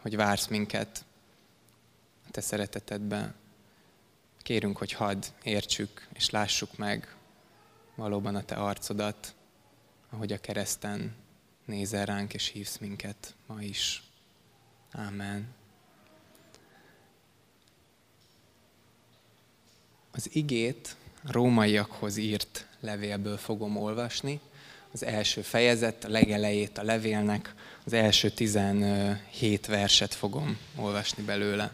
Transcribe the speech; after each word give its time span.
hogy 0.00 0.16
vársz 0.16 0.46
minket 0.46 1.04
a 2.26 2.30
te 2.30 2.40
szeretetedbe. 2.40 3.34
Kérünk, 4.38 4.76
hogy 4.76 4.92
hadd 4.92 5.24
értsük 5.42 6.08
és 6.12 6.30
lássuk 6.30 6.76
meg 6.76 7.16
valóban 7.94 8.34
a 8.34 8.42
te 8.42 8.54
arcodat, 8.54 9.34
ahogy 10.10 10.32
a 10.32 10.40
kereszten 10.40 11.14
nézel 11.64 12.06
ránk 12.06 12.34
és 12.34 12.46
hívsz 12.46 12.78
minket 12.78 13.34
ma 13.46 13.62
is. 13.62 14.02
Amen. 14.92 15.54
Az 20.10 20.28
igét 20.32 20.96
rómaiakhoz 21.22 22.16
írt 22.16 22.66
levélből 22.80 23.36
fogom 23.36 23.76
olvasni. 23.76 24.40
Az 24.92 25.04
első 25.04 25.42
fejezet, 25.42 26.04
a 26.04 26.08
legelejét 26.08 26.78
a 26.78 26.82
levélnek, 26.82 27.54
az 27.84 27.92
első 27.92 28.30
17 28.30 29.66
verset 29.66 30.14
fogom 30.14 30.58
olvasni 30.76 31.22
belőle. 31.22 31.72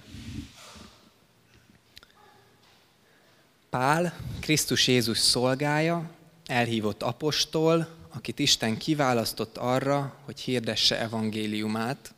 Pál, 3.70 4.14
Krisztus 4.40 4.88
Jézus 4.88 5.18
szolgája, 5.18 6.10
elhívott 6.46 7.02
apostol, 7.02 7.88
akit 8.14 8.38
Isten 8.38 8.76
kiválasztott 8.76 9.56
arra, 9.56 10.16
hogy 10.24 10.40
hirdesse 10.40 11.00
evangéliumát, 11.00 12.14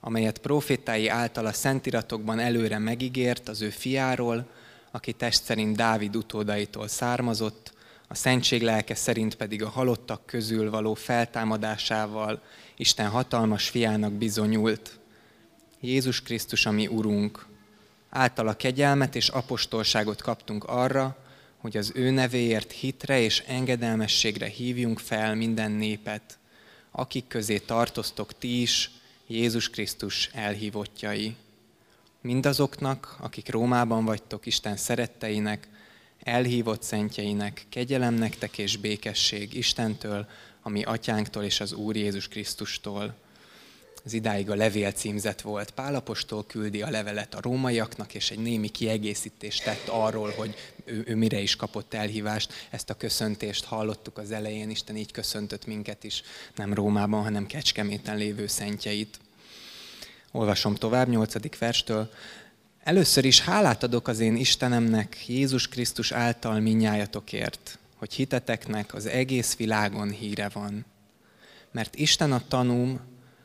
amelyet 0.00 0.38
profétái 0.38 1.08
által 1.08 1.46
a 1.46 1.52
szentiratokban 1.52 2.38
előre 2.38 2.78
megígért 2.78 3.48
az 3.48 3.60
ő 3.60 3.70
fiáról, 3.70 4.46
aki 4.90 5.12
test 5.12 5.44
szerint 5.44 5.76
Dávid 5.76 6.16
utódaitól 6.16 6.88
származott, 6.88 7.73
a 8.14 8.16
szentség 8.16 8.62
lelke 8.62 8.94
szerint 8.94 9.34
pedig 9.34 9.62
a 9.62 9.68
halottak 9.68 10.26
közül 10.26 10.70
való 10.70 10.94
feltámadásával 10.94 12.42
Isten 12.76 13.08
hatalmas 13.08 13.68
fiának 13.68 14.12
bizonyult. 14.12 14.98
Jézus 15.80 16.22
Krisztus, 16.22 16.66
ami 16.66 16.86
Urunk, 16.86 17.46
általa 18.10 18.56
kegyelmet 18.56 19.16
és 19.16 19.28
apostolságot 19.28 20.22
kaptunk 20.22 20.64
arra, 20.64 21.16
hogy 21.58 21.76
az 21.76 21.92
ő 21.94 22.10
nevéért 22.10 22.72
hitre 22.72 23.20
és 23.20 23.42
engedelmességre 23.46 24.46
hívjunk 24.46 24.98
fel 24.98 25.34
minden 25.34 25.70
népet, 25.70 26.38
akik 26.90 27.26
közé 27.26 27.58
tartoztok 27.58 28.38
ti 28.38 28.60
is, 28.60 28.90
Jézus 29.26 29.70
Krisztus 29.70 30.30
elhívottjai. 30.32 31.36
Mindazoknak, 32.20 33.16
akik 33.20 33.50
Rómában 33.50 34.04
vagytok 34.04 34.46
Isten 34.46 34.76
szeretteinek, 34.76 35.68
elhívott 36.24 36.82
szentjeinek, 36.82 37.66
kegyelem 37.68 38.14
nektek 38.14 38.58
és 38.58 38.76
békesség 38.76 39.54
Istentől, 39.54 40.26
ami 40.62 40.82
atyánktól 40.82 41.44
és 41.44 41.60
az 41.60 41.72
Úr 41.72 41.96
Jézus 41.96 42.28
Krisztustól. 42.28 43.14
Az 44.04 44.12
idáig 44.12 44.50
a 44.50 44.54
levél 44.54 44.92
címzet 44.92 45.40
volt. 45.40 45.70
Pálapostól 45.70 46.44
küldi 46.46 46.82
a 46.82 46.90
levelet 46.90 47.34
a 47.34 47.40
rómaiaknak, 47.40 48.14
és 48.14 48.30
egy 48.30 48.38
némi 48.38 48.68
kiegészítést 48.68 49.64
tett 49.64 49.88
arról, 49.88 50.32
hogy 50.36 50.54
ő, 50.84 51.02
ő 51.06 51.16
mire 51.16 51.38
is 51.38 51.56
kapott 51.56 51.94
elhívást. 51.94 52.52
Ezt 52.70 52.90
a 52.90 52.94
köszöntést 52.94 53.64
hallottuk 53.64 54.18
az 54.18 54.30
elején, 54.30 54.70
Isten 54.70 54.96
így 54.96 55.12
köszöntött 55.12 55.66
minket 55.66 56.04
is, 56.04 56.22
nem 56.54 56.74
Rómában, 56.74 57.22
hanem 57.22 57.46
Kecskeméten 57.46 58.16
lévő 58.16 58.46
szentjeit. 58.46 59.18
Olvasom 60.30 60.74
tovább, 60.74 61.08
8. 61.08 61.58
verstől. 61.58 62.10
Először 62.84 63.24
is 63.24 63.40
hálát 63.40 63.82
adok 63.82 64.08
az 64.08 64.20
én 64.20 64.36
Istenemnek 64.36 65.28
Jézus 65.28 65.68
Krisztus 65.68 66.12
által 66.12 66.60
minnyájatokért, 66.60 67.78
hogy 67.96 68.12
hiteteknek 68.12 68.94
az 68.94 69.06
egész 69.06 69.56
világon 69.56 70.10
híre 70.10 70.48
van. 70.48 70.84
Mert 71.70 71.96
Isten 71.96 72.32
a 72.32 72.42
tanúm, 72.48 73.00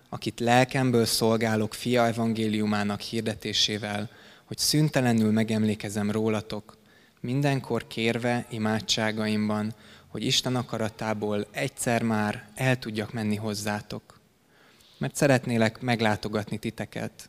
akit 0.10 0.39
lelkemből 0.39 1.05
szolgálok 1.05 1.74
fia 1.74 2.05
evangéliumának 2.05 3.01
hirdetésével, 3.01 4.10
hogy 4.46 4.58
szüntelenül 4.58 5.31
megemlékezem 5.31 6.12
rólatok, 6.12 6.77
mindenkor 7.19 7.88
kérve 7.88 8.46
imádságaimban, 8.50 9.74
hogy 10.08 10.25
Isten 10.25 10.55
akaratából 10.55 11.48
egyszer 11.51 12.03
már 12.03 12.50
el 12.55 12.79
tudjak 12.79 13.13
menni 13.13 13.36
hozzátok. 13.36 14.19
Mert 14.98 15.15
szeretnélek 15.15 15.81
meglátogatni 15.81 16.58
titeket, 16.58 17.29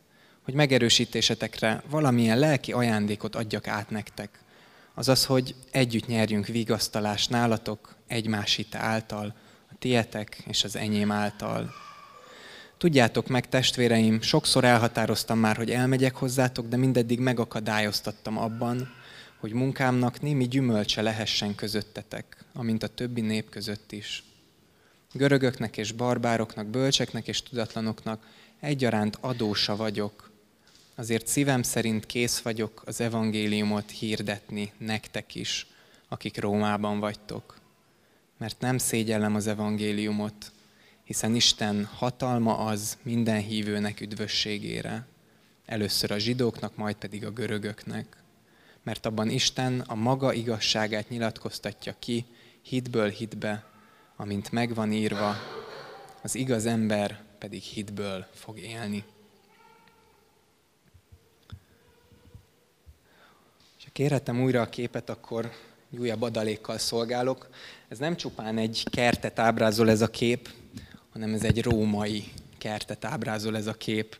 hogy 0.50 0.58
megerősítésetekre 0.58 1.82
valamilyen 1.90 2.38
lelki 2.38 2.72
ajándékot 2.72 3.36
adjak 3.36 3.68
át 3.68 3.90
nektek. 3.90 4.38
Azaz, 4.94 5.24
hogy 5.24 5.54
együtt 5.70 6.06
nyerjünk 6.06 6.46
vigasztalást 6.46 7.30
nálatok 7.30 7.94
egymás 8.06 8.54
hite 8.54 8.78
által, 8.78 9.34
a 9.70 9.74
tietek 9.78 10.42
és 10.46 10.64
az 10.64 10.76
enyém 10.76 11.10
által. 11.10 11.72
Tudjátok 12.78 13.28
meg, 13.28 13.48
testvéreim, 13.48 14.20
sokszor 14.20 14.64
elhatároztam 14.64 15.38
már, 15.38 15.56
hogy 15.56 15.70
elmegyek 15.70 16.14
hozzátok, 16.14 16.68
de 16.68 16.76
mindeddig 16.76 17.18
megakadályoztattam 17.18 18.38
abban, 18.38 18.92
hogy 19.40 19.52
munkámnak 19.52 20.20
némi 20.20 20.48
gyümölcse 20.48 21.02
lehessen 21.02 21.54
közöttetek, 21.54 22.44
amint 22.54 22.82
a 22.82 22.88
többi 22.88 23.20
nép 23.20 23.50
között 23.50 23.92
is. 23.92 24.24
Görögöknek 25.12 25.76
és 25.76 25.92
barbároknak, 25.92 26.66
bölcseknek 26.66 27.28
és 27.28 27.42
tudatlanoknak 27.42 28.26
egyaránt 28.60 29.18
adósa 29.20 29.76
vagyok, 29.76 30.29
azért 31.00 31.26
szívem 31.26 31.62
szerint 31.62 32.06
kész 32.06 32.40
vagyok 32.40 32.82
az 32.86 33.00
evangéliumot 33.00 33.90
hirdetni 33.90 34.72
nektek 34.78 35.34
is, 35.34 35.66
akik 36.08 36.40
Rómában 36.40 37.00
vagytok. 37.00 37.58
Mert 38.38 38.60
nem 38.60 38.78
szégyellem 38.78 39.34
az 39.34 39.46
evangéliumot, 39.46 40.52
hiszen 41.04 41.34
Isten 41.34 41.84
hatalma 41.84 42.56
az 42.56 42.98
minden 43.02 43.40
hívőnek 43.40 44.00
üdvösségére, 44.00 45.06
először 45.66 46.10
a 46.10 46.18
zsidóknak, 46.18 46.76
majd 46.76 46.96
pedig 46.96 47.24
a 47.24 47.30
görögöknek. 47.30 48.16
Mert 48.82 49.06
abban 49.06 49.28
Isten 49.28 49.80
a 49.80 49.94
maga 49.94 50.32
igazságát 50.32 51.08
nyilatkoztatja 51.08 51.94
ki, 51.98 52.24
hitből 52.62 53.08
hitbe, 53.08 53.64
amint 54.16 54.52
megvan 54.52 54.92
írva, 54.92 55.34
az 56.22 56.34
igaz 56.34 56.66
ember 56.66 57.22
pedig 57.38 57.62
hitből 57.62 58.26
fog 58.34 58.58
élni. 58.58 59.04
Kérhetem 64.00 64.42
újra 64.42 64.60
a 64.60 64.68
képet, 64.68 65.10
akkor 65.10 65.50
újabb 65.98 66.22
adalékkal 66.22 66.78
szolgálok. 66.78 67.48
Ez 67.88 67.98
nem 67.98 68.16
csupán 68.16 68.58
egy 68.58 68.84
kertet 68.90 69.38
ábrázol 69.38 69.90
ez 69.90 70.00
a 70.00 70.06
kép, 70.06 70.48
hanem 71.12 71.34
ez 71.34 71.44
egy 71.44 71.62
római 71.62 72.24
kertet 72.58 73.04
ábrázol 73.04 73.56
ez 73.56 73.66
a 73.66 73.72
kép. 73.72 74.16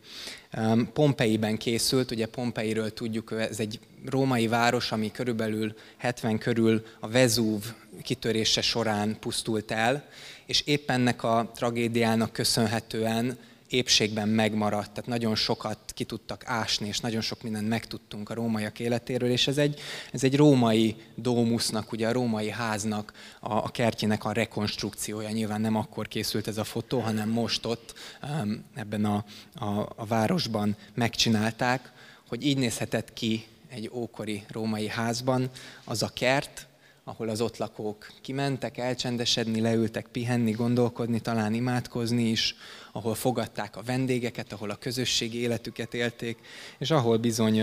Pompeiben 0.93 1.57
készült, 1.57 2.11
ugye 2.11 2.27
Pompeiről 2.27 2.93
tudjuk, 2.93 3.33
ez 3.33 3.61
egy 3.61 3.81
római 4.05 4.49
város, 4.49 4.93
ami 4.93 5.11
körülbelül 5.11 5.75
70 5.97 6.39
körül 6.39 6.87
a 6.99 7.09
Vezúv 7.09 7.65
kitörése 8.03 8.61
során 8.61 9.17
pusztult 9.21 9.71
el, 9.71 10.09
és 10.47 10.63
éppen 10.67 11.01
ennek 11.01 11.23
a 11.23 11.51
tragédiának 11.55 12.33
köszönhetően 12.33 13.39
épségben 13.71 14.29
megmaradt, 14.29 14.91
tehát 14.91 15.07
nagyon 15.07 15.35
sokat 15.35 15.79
ki 15.87 16.05
tudtak 16.05 16.43
ásni, 16.47 16.87
és 16.87 17.01
nagyon 17.01 17.21
sok 17.21 17.43
mindent 17.43 17.69
megtudtunk 17.69 18.31
a 18.31 18.35
rómaiak 18.35 18.79
életéről, 18.79 19.31
és 19.31 19.47
ez 19.47 19.59
egy, 19.59 19.81
ez 20.13 20.25
egy 20.25 20.37
római 20.37 20.97
dómusznak, 21.15 21.93
ugye 21.93 22.09
a 22.09 22.13
római 22.13 22.51
háznak, 22.51 23.13
a, 23.41 23.53
a 23.53 23.69
kertjének 23.69 24.25
a 24.25 24.33
rekonstrukciója. 24.33 25.31
Nyilván 25.31 25.61
nem 25.61 25.77
akkor 25.77 26.09
készült 26.09 26.49
ez 26.49 26.59
a 26.59 26.65
fotó, 26.65 26.99
hanem 26.99 27.29
most 27.29 27.67
ott 27.67 27.95
um, 28.23 28.65
ebben 28.75 29.05
a, 29.05 29.25
a, 29.55 29.93
a 29.97 30.07
városban 30.07 30.77
megcsinálták, 30.95 31.93
hogy 32.29 32.47
így 32.47 32.59
nézhetett 32.59 33.13
ki 33.13 33.47
egy 33.69 33.91
ókori 33.93 34.45
római 34.49 34.89
házban 34.89 35.51
az 35.85 36.03
a 36.03 36.09
kert, 36.09 36.67
ahol 37.05 37.29
az 37.29 37.41
ott 37.41 37.57
lakók 37.57 38.13
kimentek 38.21 38.79
elcsendesedni, 38.79 39.61
leültek 39.61 40.07
pihenni, 40.07 40.51
gondolkodni, 40.51 41.21
talán 41.21 41.55
imádkozni 41.55 42.23
is, 42.23 42.55
ahol 42.93 43.15
fogadták 43.15 43.77
a 43.77 43.83
vendégeket, 43.83 44.53
ahol 44.53 44.71
a 44.71 44.77
közösségi 44.77 45.41
életüket 45.41 45.95
élték, 45.95 46.39
és 46.79 46.91
ahol 46.91 47.17
bizony 47.17 47.63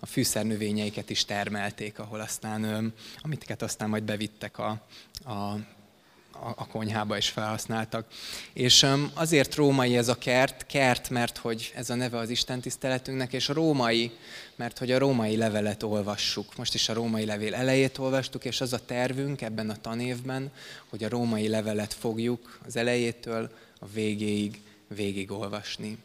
a 0.00 0.06
fűszernövényeiket 0.06 1.10
is 1.10 1.24
termelték, 1.24 1.98
ahol 1.98 2.20
aztán, 2.20 2.92
amiket 3.20 3.62
aztán 3.62 3.88
majd 3.88 4.02
bevittek 4.02 4.58
a, 4.58 4.68
a 5.24 5.56
a 6.56 6.66
konyhába 6.66 7.16
is 7.16 7.28
felhasználtak. 7.28 8.06
És 8.52 8.86
azért 9.14 9.54
római 9.54 9.96
ez 9.96 10.08
a 10.08 10.14
kert, 10.14 10.66
kert, 10.66 11.10
mert 11.10 11.38
hogy 11.38 11.72
ez 11.74 11.90
a 11.90 11.94
neve 11.94 12.18
az 12.18 12.30
Isten 12.30 12.60
tiszteletünknek, 12.60 13.32
és 13.32 13.48
római, 13.48 14.10
mert 14.56 14.78
hogy 14.78 14.90
a 14.90 14.98
római 14.98 15.36
levelet 15.36 15.82
olvassuk. 15.82 16.56
Most 16.56 16.74
is 16.74 16.88
a 16.88 16.92
római 16.92 17.24
levél 17.24 17.54
elejét 17.54 17.98
olvastuk, 17.98 18.44
és 18.44 18.60
az 18.60 18.72
a 18.72 18.84
tervünk 18.86 19.40
ebben 19.40 19.70
a 19.70 19.76
tanévben, 19.76 20.50
hogy 20.88 21.04
a 21.04 21.08
római 21.08 21.48
levelet 21.48 21.94
fogjuk 21.94 22.58
az 22.66 22.76
elejétől 22.76 23.50
a 23.82 23.86
végéig 23.94 24.60
végigolvasni. 24.94 25.98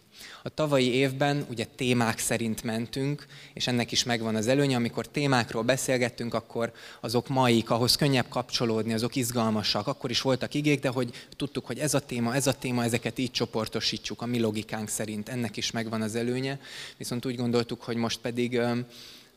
A 0.44 0.50
tavalyi 0.50 0.94
évben 0.94 1.46
ugye 1.50 1.66
témák 1.76 2.20
szerint 2.20 2.64
mentünk, 2.64 3.26
és 3.54 3.68
ennek 3.68 3.92
is 3.92 4.04
megvan 4.04 4.36
az 4.36 4.48
előnye, 4.48 4.76
amikor 4.76 5.08
témákról 5.08 5.64
beszélgettünk, 5.64 6.34
akkor 6.34 6.72
azok 7.00 7.28
maik, 7.28 7.70
ahhoz 7.70 7.96
könnyebb 7.96 8.28
kapcsolódni, 8.30 8.94
azok 8.94 9.16
izgalmasak. 9.16 9.88
Akkor 9.88 10.10
is 10.10 10.22
voltak 10.22 10.54
igék, 10.54 10.80
de 10.80 10.90
hogy 10.90 11.28
tudtuk, 11.36 11.66
hogy 11.66 11.80
ez 11.80 11.94
a 11.94 12.00
téma, 12.00 12.36
ez 12.36 12.48
a 12.48 12.54
téma, 12.54 12.84
ezeket 12.84 13.18
így 13.18 13.32
csoportosítsuk 13.32 14.22
a 14.22 14.26
mi 14.26 14.40
logikánk 14.40 14.88
szerint. 14.90 15.30
Ennek 15.30 15.58
is 15.58 15.72
megvan 15.72 16.02
az 16.02 16.16
előnye. 16.16 16.60
Viszont 16.98 17.26
úgy 17.26 17.36
gondoltuk, 17.36 17.82
hogy 17.82 17.96
most 17.96 18.20
pedig 18.20 18.62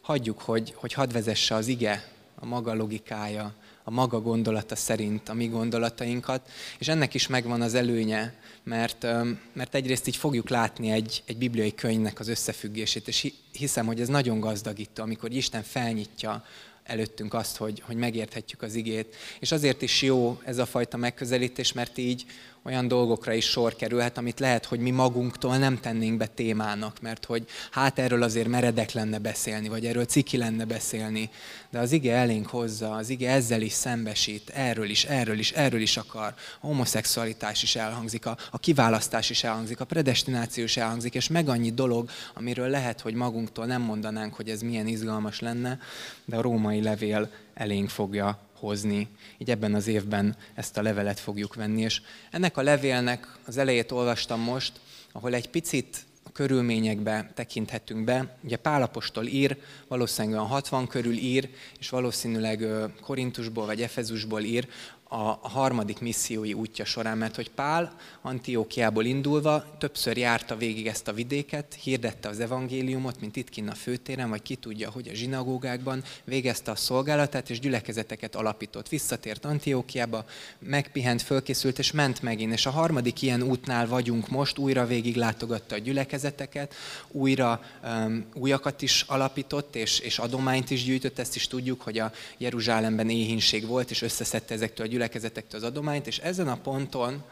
hagyjuk, 0.00 0.40
hogy, 0.40 0.73
hogy 0.76 0.92
hadd 0.92 1.12
vezesse 1.12 1.54
az 1.54 1.66
ige, 1.66 2.09
a 2.35 2.47
maga 2.47 2.75
logikája, 2.75 3.54
a 3.90 3.92
maga 3.92 4.20
gondolata 4.20 4.76
szerint 4.76 5.28
a 5.28 5.35
mi 5.35 5.47
gondolatainkat, 5.47 6.50
és 6.78 6.88
ennek 6.88 7.14
is 7.14 7.26
megvan 7.26 7.61
az 7.61 7.75
előnye, 7.75 8.35
mert, 8.62 9.06
mert 9.52 9.75
egyrészt 9.75 10.06
így 10.06 10.16
fogjuk 10.16 10.49
látni 10.49 10.90
egy, 10.90 11.23
egy 11.26 11.37
bibliai 11.37 11.75
könyvnek 11.75 12.20
az 12.20 12.28
összefüggését, 12.28 13.09
és 13.09 13.32
hiszem, 13.52 13.87
hogy 13.87 14.00
ez 14.00 14.09
nagyon 14.09 14.40
gazdagító, 14.40 15.02
amikor 15.02 15.32
Isten 15.32 15.62
felnyitja 15.62 16.44
előttünk 16.85 17.35
azt, 17.35 17.56
hogy, 17.56 17.82
hogy 17.87 17.97
megérthetjük 17.97 18.62
az 18.62 18.75
igét. 18.75 19.16
És 19.38 19.52
azért 19.52 19.82
is 19.82 20.02
jó 20.02 20.40
ez 20.44 20.59
a 20.59 20.66
fajta 20.66 20.97
megközelítés, 20.97 21.73
mert 21.73 21.99
így 21.99 22.25
olyan 22.62 22.88
dolgokra 22.88 23.33
is 23.33 23.45
sor 23.45 23.76
kerülhet, 23.76 24.19
amit 24.19 24.40
lehet, 24.40 24.64
hogy 24.64 24.81
mi 24.81 24.90
magunktól 24.90 25.57
nem 25.57 25.81
tennénk 25.81 26.17
be 26.17 26.26
témának, 26.26 27.00
mert 27.00 27.25
hogy 27.25 27.47
hát 27.71 27.99
erről 27.99 28.23
azért 28.23 28.49
meredek 28.49 28.93
lenne 28.93 29.19
beszélni, 29.19 29.69
vagy 29.69 29.87
erről 29.87 30.05
ciki 30.05 30.37
lenne 30.37 30.64
beszélni, 30.64 31.31
de 31.71 31.79
az 31.79 31.93
ige 31.93 32.14
elénk 32.14 32.47
hozza, 32.47 32.95
az 32.95 33.09
ige 33.09 33.31
ezzel 33.31 33.61
is 33.61 33.73
szembesít, 33.73 34.50
erről 34.50 34.88
is, 34.90 35.05
erről 35.05 35.38
is, 35.38 35.52
erről 35.52 35.81
is 35.81 35.97
akar. 35.97 36.35
A 36.61 36.67
homoszexualitás 36.67 37.62
is 37.62 37.76
elhangzik, 37.76 38.26
a, 38.26 38.37
a 38.50 38.59
kiválasztás 38.59 39.30
is 39.30 39.45
elhangzik, 39.45 39.80
a 39.80 39.84
predestináció 39.84 40.65
is 40.65 40.76
elhangzik, 40.76 41.15
és 41.15 41.28
meg 41.28 41.49
annyi 41.49 41.71
dolog, 41.71 42.11
amiről 42.34 42.69
lehet, 42.69 43.00
hogy 43.00 43.15
magunktól 43.15 43.67
nem 43.67 43.82
mondanánk, 43.82 44.34
hogy 44.34 44.49
ez 44.49 44.63
milyen 44.63 44.87
izgalmas 44.87 45.41
lenne, 45.41 45.78
de 46.25 46.37
a 46.37 46.41
római 46.43 46.82
levél 46.82 47.30
elénk 47.54 47.89
fogja 47.89 48.50
hozni. 48.60 49.08
Így 49.38 49.50
ebben 49.50 49.75
az 49.75 49.86
évben 49.86 50.36
ezt 50.54 50.76
a 50.76 50.82
levelet 50.82 51.20
fogjuk 51.20 51.54
venni. 51.54 51.82
És 51.82 52.00
ennek 52.30 52.56
a 52.56 52.62
levélnek 52.62 53.38
az 53.46 53.56
elejét 53.56 53.90
olvastam 53.90 54.40
most, 54.40 54.73
ahol 55.12 55.34
egy 55.34 55.50
picit 55.50 56.04
a 56.23 56.32
körülményekbe 56.32 57.30
tekinthetünk 57.34 58.04
be. 58.04 58.36
Ugye 58.44 58.56
Pálapostól 58.56 59.26
ír, 59.26 59.56
valószínűleg 59.88 60.40
60 60.40 60.86
körül 60.86 61.16
ír, 61.16 61.49
és 61.78 61.88
valószínűleg 61.88 62.66
Korintusból 63.00 63.66
vagy 63.66 63.82
Efezusból 63.82 64.42
ír, 64.42 64.68
a 65.12 65.49
harmadik 65.49 66.00
missziói 66.00 66.52
útja 66.52 66.84
során, 66.84 67.18
mert 67.18 67.36
hogy 67.36 67.50
Pál 67.50 67.92
Antiókiából 68.23 69.04
indulva 69.04 69.64
többször 69.78 70.16
járta 70.16 70.56
végig 70.56 70.86
ezt 70.86 71.08
a 71.08 71.12
vidéket, 71.12 71.78
hirdette 71.82 72.28
az 72.28 72.40
evangéliumot, 72.40 73.20
mint 73.20 73.36
itt 73.36 73.49
kinn 73.49 73.68
a 73.68 73.75
főtéren, 73.75 74.28
vagy 74.28 74.42
ki 74.42 74.54
tudja, 74.54 74.90
hogy 74.90 75.08
a 75.08 75.14
zsinagógákban 75.14 76.02
végezte 76.25 76.70
a 76.70 76.76
szolgálatát, 76.76 77.50
és 77.50 77.60
gyülekezeteket 77.60 78.34
alapított. 78.34 78.88
Visszatért 78.88 79.44
Antiókiába, 79.44 80.25
megpihent, 80.58 81.23
fölkészült, 81.23 81.78
és 81.78 81.90
ment 81.90 82.23
megint. 82.23 82.52
És 82.52 82.66
a 82.66 82.70
harmadik 82.70 83.23
ilyen 83.23 83.42
útnál 83.42 83.86
vagyunk 83.86 84.28
most, 84.28 84.58
újra 84.58 84.86
végig 84.86 85.16
látogatta 85.16 85.75
a 85.75 85.78
gyülekezeteket, 85.78 86.75
újra 87.08 87.62
um, 87.84 88.25
újakat 88.34 88.82
is 88.82 89.04
alapított, 89.06 89.76
és, 89.76 89.99
és 89.99 90.18
adományt 90.18 90.70
is 90.70 90.84
gyűjtött, 90.84 91.18
ezt 91.18 91.36
is 91.36 91.46
tudjuk, 91.46 91.80
hogy 91.80 91.99
a 91.99 92.12
Jeruzsálemben 92.38 93.10
éhínség 93.10 93.66
volt, 93.66 93.90
és 93.90 94.02
összeszedte 94.02 94.54
ezektől 94.54 94.86
a 94.86 94.88
gyülekezetektől 95.00 95.60
az 95.60 95.67
adományt, 95.67 96.06
és 96.06 96.19
ezen 96.19 96.49
a 96.49 96.56
ponton 96.56 97.23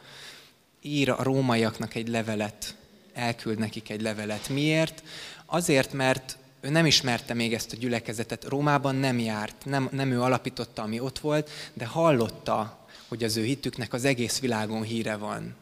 ír 0.83 1.11
a 1.11 1.23
rómaiaknak 1.23 1.95
egy 1.95 2.09
levelet, 2.09 2.77
elküld 3.13 3.59
nekik 3.59 3.91
egy 3.91 4.01
levelet. 4.01 4.49
Miért? 4.49 5.03
Azért, 5.47 5.93
mert 5.93 6.39
ő 6.61 6.69
nem 6.69 6.87
ismerte 6.87 7.35
még 7.35 7.55
ezt 7.55 7.73
a 7.73 7.77
gyülekezetet, 7.77 8.45
Rómában 8.45 8.95
nem 8.95 9.19
járt, 9.19 9.65
nem, 9.65 9.89
nem 9.93 10.11
ő 10.11 10.23
alapította, 10.23 10.83
ami 10.83 11.01
ott 11.01 11.19
volt, 11.19 11.51
de 11.75 11.87
hallotta, 11.87 12.87
hogy 13.09 13.25
az 13.25 13.37
ő 13.37 13.45
hitüknek 13.45 13.93
az 13.93 14.05
egész 14.05 14.41
világon 14.41 14.83
híre 14.83 15.17
van. 15.17 15.55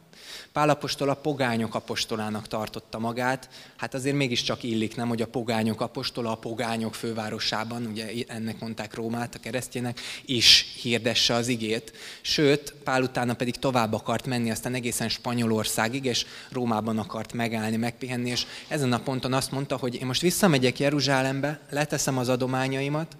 Pálapostól 0.51 1.09
a 1.09 1.13
pogányok 1.13 1.75
apostolának 1.75 2.47
tartotta 2.47 2.99
magát, 2.99 3.49
hát 3.77 3.93
azért 3.93 4.15
mégiscsak 4.15 4.63
illik, 4.63 4.95
nem, 4.95 5.07
hogy 5.07 5.21
a 5.21 5.27
pogányok 5.27 5.81
apostola 5.81 6.31
a 6.31 6.35
pogányok 6.35 6.95
fővárosában, 6.95 7.85
ugye 7.85 8.07
ennek 8.27 8.59
mondták 8.59 8.93
Rómát 8.93 9.35
a 9.35 9.39
keresztjének, 9.39 9.99
is 10.25 10.65
hirdesse 10.81 11.33
az 11.33 11.47
igét. 11.47 11.93
Sőt, 12.21 12.73
Pál 12.83 13.01
utána 13.01 13.33
pedig 13.33 13.55
tovább 13.55 13.93
akart 13.93 14.25
menni, 14.25 14.51
aztán 14.51 14.73
egészen 14.73 15.09
Spanyolországig, 15.09 16.05
és 16.05 16.25
Rómában 16.51 16.97
akart 16.97 17.33
megállni, 17.33 17.75
megpihenni, 17.75 18.29
és 18.29 18.45
ezen 18.67 18.93
a 18.93 18.99
ponton 18.99 19.33
azt 19.33 19.51
mondta, 19.51 19.77
hogy 19.77 19.95
én 19.95 20.05
most 20.05 20.21
visszamegyek 20.21 20.79
Jeruzsálembe, 20.79 21.59
leteszem 21.69 22.17
az 22.17 22.29
adományaimat, 22.29 23.15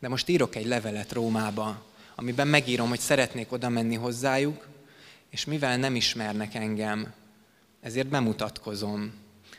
de 0.00 0.08
most 0.08 0.28
írok 0.28 0.54
egy 0.56 0.66
levelet 0.66 1.12
Rómába, 1.12 1.82
amiben 2.14 2.48
megírom, 2.48 2.88
hogy 2.88 3.00
szeretnék 3.00 3.52
oda 3.52 3.68
menni 3.68 3.94
hozzájuk, 3.94 4.66
és 5.30 5.44
mivel 5.44 5.76
nem 5.76 5.94
ismernek 5.94 6.54
engem, 6.54 7.12
ezért 7.80 8.08
bemutatkozom. 8.08 9.12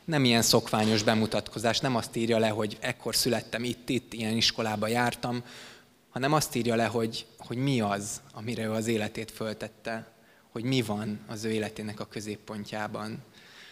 Nem 0.06 0.26
ilyen 0.26 0.42
szokványos 0.42 1.04
bemutatkozás, 1.04 1.80
nem 1.80 1.96
azt 1.96 2.16
írja 2.16 2.38
le, 2.38 2.50
hogy 2.50 2.78
ekkor 2.80 3.16
születtem 3.16 3.64
itt-itt, 3.64 4.14
ilyen 4.14 4.36
iskolába 4.36 4.88
jártam, 4.88 5.44
hanem 6.10 6.34
azt 6.34 6.56
írja 6.56 6.76
le, 6.76 6.86
hogy, 6.86 7.26
hogy 7.38 7.58
mi 7.58 7.82
az, 7.82 8.22
amire 8.34 8.64
ő 8.64 8.72
az 8.72 8.88
életét 8.88 9.32
föltette, 9.32 10.12
hogy 10.52 10.64
mi 10.64 10.82
van 10.82 11.20
az 11.28 11.44
ő 11.44 11.52
életének 11.52 12.00
a 12.00 12.06
középpontjában. 12.06 13.24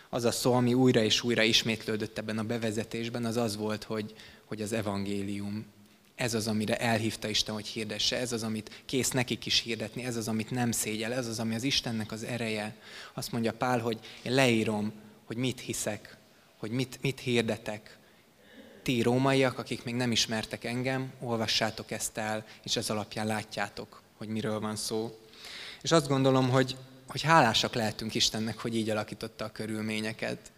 Az 0.09 0.23
a 0.23 0.31
szó, 0.31 0.53
ami 0.53 0.73
újra 0.73 1.01
és 1.01 1.23
újra 1.23 1.41
ismétlődött 1.41 2.17
ebben 2.17 2.37
a 2.37 2.43
bevezetésben, 2.43 3.25
az 3.25 3.37
az 3.37 3.57
volt, 3.57 3.83
hogy, 3.83 4.13
hogy 4.45 4.61
az 4.61 4.73
evangélium 4.73 5.65
ez 6.19 6.33
az, 6.33 6.47
amire 6.47 6.77
elhívta 6.77 7.27
Isten, 7.27 7.53
hogy 7.53 7.67
hirdesse, 7.67 8.17
ez 8.17 8.31
az, 8.31 8.43
amit 8.43 8.81
kész 8.85 9.09
nekik 9.09 9.45
is 9.45 9.59
hirdetni, 9.59 10.03
ez 10.03 10.15
az, 10.15 10.27
amit 10.27 10.51
nem 10.51 10.71
szégyel, 10.71 11.13
ez 11.13 11.27
az, 11.27 11.39
ami 11.39 11.55
az 11.55 11.63
Istennek 11.63 12.11
az 12.11 12.23
ereje. 12.23 12.75
Azt 13.13 13.31
mondja 13.31 13.53
Pál, 13.53 13.79
hogy 13.79 13.99
én 14.21 14.33
leírom, 14.33 14.93
hogy 15.25 15.37
mit 15.37 15.59
hiszek, 15.59 16.17
hogy 16.57 16.71
mit, 16.71 16.99
mit 17.01 17.19
hirdetek. 17.19 17.97
Ti 18.83 19.01
rómaiak, 19.01 19.57
akik 19.57 19.83
még 19.83 19.95
nem 19.95 20.11
ismertek 20.11 20.63
engem, 20.63 21.11
olvassátok 21.19 21.91
ezt 21.91 22.17
el, 22.17 22.45
és 22.63 22.75
ez 22.75 22.89
alapján 22.89 23.27
látjátok, 23.27 24.01
hogy 24.17 24.27
miről 24.27 24.59
van 24.59 24.75
szó. 24.75 25.19
És 25.81 25.91
azt 25.91 26.07
gondolom, 26.07 26.49
hogy, 26.49 26.77
hogy 27.07 27.21
hálásak 27.21 27.73
lehetünk 27.73 28.15
Istennek, 28.15 28.59
hogy 28.59 28.75
így 28.75 28.89
alakította 28.89 29.45
a 29.45 29.51
körülményeket. 29.51 30.51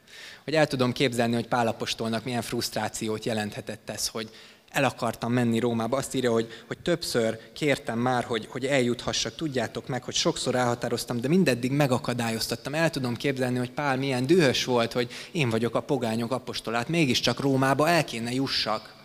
Hogy 0.43 0.53
el 0.55 0.67
tudom 0.67 0.91
képzelni, 0.91 1.33
hogy 1.33 1.47
Pálapostolnak 1.47 2.23
milyen 2.23 2.41
frusztrációt 2.41 3.25
jelenthetett 3.25 3.89
ez, 3.89 4.07
hogy 4.07 4.29
el 4.71 4.83
akartam 4.83 5.33
menni 5.33 5.59
Rómába. 5.59 5.97
Azt 5.97 6.13
írja, 6.15 6.31
hogy, 6.31 6.63
hogy 6.67 6.79
többször 6.79 7.39
kértem 7.53 7.99
már, 7.99 8.23
hogy, 8.23 8.47
hogy 8.49 8.65
eljuthassak. 8.65 9.35
Tudjátok 9.35 9.87
meg, 9.87 10.03
hogy 10.03 10.13
sokszor 10.13 10.55
elhatároztam, 10.55 11.21
de 11.21 11.27
mindeddig 11.27 11.71
megakadályoztattam. 11.71 12.73
El 12.73 12.89
tudom 12.89 13.15
képzelni, 13.15 13.57
hogy 13.57 13.71
Pál 13.71 13.97
milyen 13.97 14.25
dühös 14.25 14.65
volt, 14.65 14.93
hogy 14.93 15.11
én 15.31 15.49
vagyok 15.49 15.75
a 15.75 15.81
pogányok 15.81 16.31
apostolát, 16.31 16.87
mégiscsak 16.87 17.39
Rómába 17.39 17.89
el 17.89 18.03
kéne 18.03 18.31
jussak. 18.31 18.95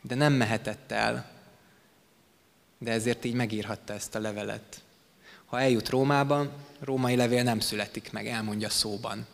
De 0.00 0.14
nem 0.14 0.32
mehetett 0.32 0.92
el. 0.92 1.30
De 2.78 2.90
ezért 2.90 3.24
így 3.24 3.34
megírhatta 3.34 3.92
ezt 3.92 4.14
a 4.14 4.20
levelet. 4.20 4.82
Ha 5.46 5.60
eljut 5.60 5.88
Rómába, 5.88 6.50
római 6.80 7.16
levél 7.16 7.42
nem 7.42 7.60
születik 7.60 8.12
meg, 8.12 8.26
elmondja 8.26 8.68
szóban. 8.68 9.26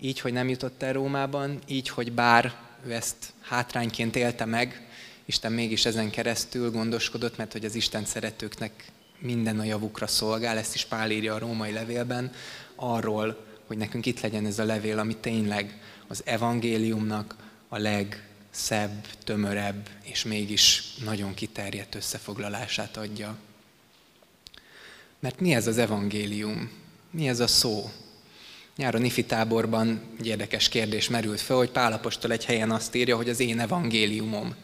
Így, 0.00 0.20
hogy 0.20 0.32
nem 0.32 0.48
jutott 0.48 0.82
el 0.82 0.92
Rómában, 0.92 1.58
így, 1.66 1.88
hogy 1.88 2.12
bár 2.12 2.63
ő 2.86 2.92
ezt 2.92 3.32
hátrányként 3.40 4.16
élte 4.16 4.44
meg, 4.44 4.88
Isten 5.24 5.52
mégis 5.52 5.84
ezen 5.84 6.10
keresztül 6.10 6.70
gondoskodott, 6.70 7.36
mert 7.36 7.52
hogy 7.52 7.64
az 7.64 7.74
Isten 7.74 8.04
szeretőknek 8.04 8.84
minden 9.18 9.58
a 9.58 9.64
javukra 9.64 10.06
szolgál, 10.06 10.58
ezt 10.58 10.74
is 10.74 10.84
Pál 10.84 11.10
írja 11.10 11.34
a 11.34 11.38
római 11.38 11.72
levélben, 11.72 12.32
arról, 12.74 13.46
hogy 13.66 13.76
nekünk 13.76 14.06
itt 14.06 14.20
legyen 14.20 14.46
ez 14.46 14.58
a 14.58 14.64
levél, 14.64 14.98
ami 14.98 15.16
tényleg 15.16 15.80
az 16.06 16.22
evangéliumnak 16.24 17.36
a 17.68 17.78
legszebb, 17.78 19.06
tömörebb 19.24 19.88
és 20.02 20.24
mégis 20.24 20.94
nagyon 21.04 21.34
kiterjedt 21.34 21.94
összefoglalását 21.94 22.96
adja. 22.96 23.36
Mert 25.18 25.40
mi 25.40 25.54
ez 25.54 25.66
az 25.66 25.78
evangélium? 25.78 26.70
Mi 27.10 27.28
ez 27.28 27.40
a 27.40 27.46
szó? 27.46 27.90
Nyáron 28.76 29.04
ifi 29.04 29.24
táborban 29.24 30.00
egy 30.18 30.26
érdekes 30.26 30.68
kérdés 30.68 31.08
merült 31.08 31.40
fel, 31.40 31.56
hogy 31.56 31.70
Pálapostól 31.70 32.32
egy 32.32 32.44
helyen 32.44 32.70
azt 32.70 32.94
írja, 32.94 33.16
hogy 33.16 33.28
az 33.28 33.40
én 33.40 33.60
evangéliumom. 33.60 34.54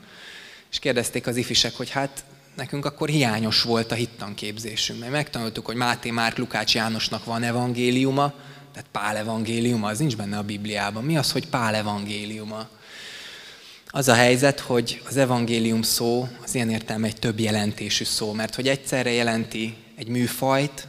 És 0.70 0.78
kérdezték 0.78 1.26
az 1.26 1.36
ifisek, 1.36 1.76
hogy 1.76 1.90
hát 1.90 2.24
nekünk 2.56 2.84
akkor 2.84 3.08
hiányos 3.08 3.62
volt 3.62 3.92
a 3.92 3.94
hittanképzésünk, 3.94 5.00
mert 5.00 5.12
megtanultuk, 5.12 5.66
hogy 5.66 5.76
Máté 5.76 6.10
Márk 6.10 6.36
Lukács 6.36 6.74
Jánosnak 6.74 7.24
van 7.24 7.42
evangéliuma, 7.42 8.32
tehát 8.72 8.88
Pál 8.92 9.16
evangéliuma, 9.16 9.88
az 9.88 9.98
nincs 9.98 10.16
benne 10.16 10.38
a 10.38 10.42
Bibliában. 10.42 11.04
Mi 11.04 11.16
az, 11.16 11.32
hogy 11.32 11.48
Pál 11.48 11.74
evangéliuma? 11.74 12.68
Az 13.86 14.08
a 14.08 14.14
helyzet, 14.14 14.60
hogy 14.60 15.02
az 15.08 15.16
evangélium 15.16 15.82
szó 15.82 16.28
az 16.42 16.54
ilyen 16.54 16.70
értelme 16.70 17.06
egy 17.06 17.18
több 17.18 17.38
jelentésű 17.40 18.04
szó, 18.04 18.32
mert 18.32 18.54
hogy 18.54 18.68
egyszerre 18.68 19.10
jelenti 19.10 19.76
egy 19.96 20.08
műfajt, 20.08 20.88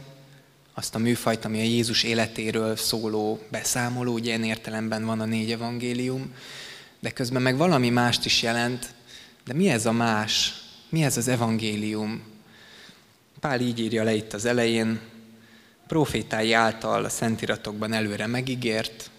azt 0.74 0.94
a 0.94 0.98
műfajt, 0.98 1.44
ami 1.44 1.60
a 1.60 1.64
Jézus 1.64 2.02
életéről 2.02 2.76
szóló 2.76 3.40
beszámoló, 3.50 4.12
ugye 4.12 4.28
ilyen 4.28 4.44
értelemben 4.44 5.04
van 5.04 5.20
a 5.20 5.24
négy 5.24 5.50
evangélium, 5.50 6.34
de 7.00 7.10
közben 7.10 7.42
meg 7.42 7.56
valami 7.56 7.90
mást 7.90 8.24
is 8.24 8.42
jelent, 8.42 8.94
de 9.44 9.52
mi 9.52 9.68
ez 9.68 9.86
a 9.86 9.92
más? 9.92 10.54
Mi 10.88 11.04
ez 11.04 11.16
az 11.16 11.28
evangélium? 11.28 12.22
Pál 13.40 13.60
így 13.60 13.80
írja 13.80 14.02
le 14.02 14.14
itt 14.14 14.32
az 14.32 14.44
elején, 14.44 15.00
profétái 15.86 16.52
által 16.52 17.04
a 17.04 17.08
Szentiratokban 17.08 17.92
előre 17.92 18.26
megígért, 18.26 19.10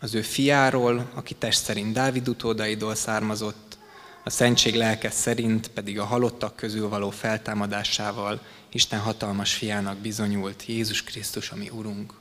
az 0.00 0.14
ő 0.14 0.22
fiáról, 0.22 1.10
aki 1.14 1.34
test 1.34 1.64
szerint 1.64 1.92
Dávid 1.92 2.28
utódaidól 2.28 2.94
származott, 2.94 3.78
a 4.24 4.30
szentség 4.30 4.74
lelke 4.74 5.10
szerint 5.10 5.68
pedig 5.68 5.98
a 5.98 6.04
halottak 6.04 6.56
közül 6.56 6.88
való 6.88 7.10
feltámadásával 7.10 8.40
Isten 8.72 8.98
hatalmas 8.98 9.54
fiának 9.54 9.98
bizonyult 9.98 10.64
Jézus 10.66 11.02
Krisztus, 11.02 11.50
ami 11.50 11.68
Urunk. 11.68 12.14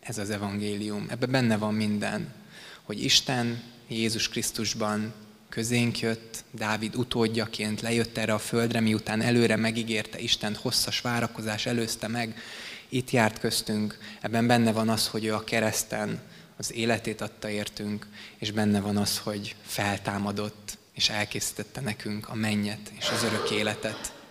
Ez 0.00 0.18
az 0.18 0.30
evangélium. 0.30 1.06
Ebben 1.08 1.30
benne 1.30 1.56
van 1.56 1.74
minden, 1.74 2.34
hogy 2.82 3.04
Isten 3.04 3.62
Jézus 3.88 4.28
Krisztusban 4.28 5.12
közénk 5.48 6.00
jött, 6.00 6.44
Dávid 6.50 6.96
utódjaként 6.96 7.80
lejött 7.80 8.16
erre 8.16 8.32
a 8.34 8.38
földre, 8.38 8.80
miután 8.80 9.20
előre 9.20 9.56
megígérte 9.56 10.18
Isten 10.18 10.54
hosszas 10.54 11.00
várakozás 11.00 11.66
előzte 11.66 12.08
meg, 12.08 12.40
itt 12.88 13.10
járt 13.10 13.38
köztünk, 13.38 13.98
ebben 14.20 14.46
benne 14.46 14.72
van 14.72 14.88
az, 14.88 15.08
hogy 15.08 15.24
ő 15.24 15.34
a 15.34 15.44
kereszten 15.44 16.20
az 16.56 16.72
életét 16.72 17.20
adta 17.20 17.48
értünk, 17.48 18.06
és 18.38 18.50
benne 18.50 18.80
van 18.80 18.96
az, 18.96 19.18
hogy 19.18 19.54
feltámadott, 19.66 20.78
és 20.92 21.08
elkészítette 21.08 21.80
nekünk 21.80 22.28
a 22.28 22.34
mennyet 22.34 22.92
és 22.98 23.08
az 23.08 23.22
örök 23.22 23.50
életet. 23.50 24.21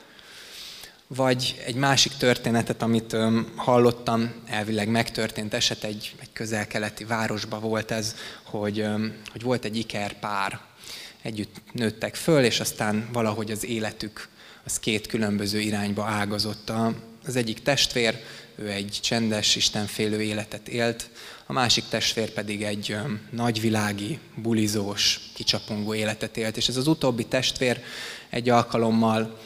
Vagy 1.15 1.61
egy 1.65 1.75
másik 1.75 2.11
történetet, 2.11 2.81
amit 2.81 3.15
hallottam, 3.55 4.33
elvileg 4.45 4.87
megtörtént 4.87 5.53
eset, 5.53 5.83
egy, 5.83 6.15
egy 6.19 6.29
közel-keleti 6.33 7.03
városban 7.03 7.61
volt 7.61 7.91
ez, 7.91 8.15
hogy, 8.43 8.85
hogy 9.31 9.41
volt 9.41 9.65
egy 9.65 9.77
iker 9.77 10.19
pár, 10.19 10.59
együtt 11.21 11.55
nőttek 11.71 12.15
föl, 12.15 12.43
és 12.43 12.59
aztán 12.59 13.09
valahogy 13.13 13.51
az 13.51 13.65
életük 13.65 14.27
az 14.63 14.79
két 14.79 15.07
különböző 15.07 15.59
irányba 15.59 16.03
ágazott. 16.03 16.71
Az 17.25 17.35
egyik 17.35 17.61
testvér, 17.61 18.19
ő 18.55 18.69
egy 18.69 18.99
csendes, 19.01 19.55
istenfélő 19.55 20.21
életet 20.21 20.67
élt, 20.67 21.09
a 21.45 21.53
másik 21.53 21.83
testvér 21.89 22.31
pedig 22.31 22.63
egy 22.63 22.97
nagyvilági, 23.29 24.19
bulizós, 24.35 25.19
kicsapongó 25.33 25.93
életet 25.93 26.37
élt. 26.37 26.57
És 26.57 26.67
ez 26.67 26.77
az 26.77 26.87
utóbbi 26.87 27.25
testvér 27.25 27.83
egy 28.29 28.49
alkalommal, 28.49 29.39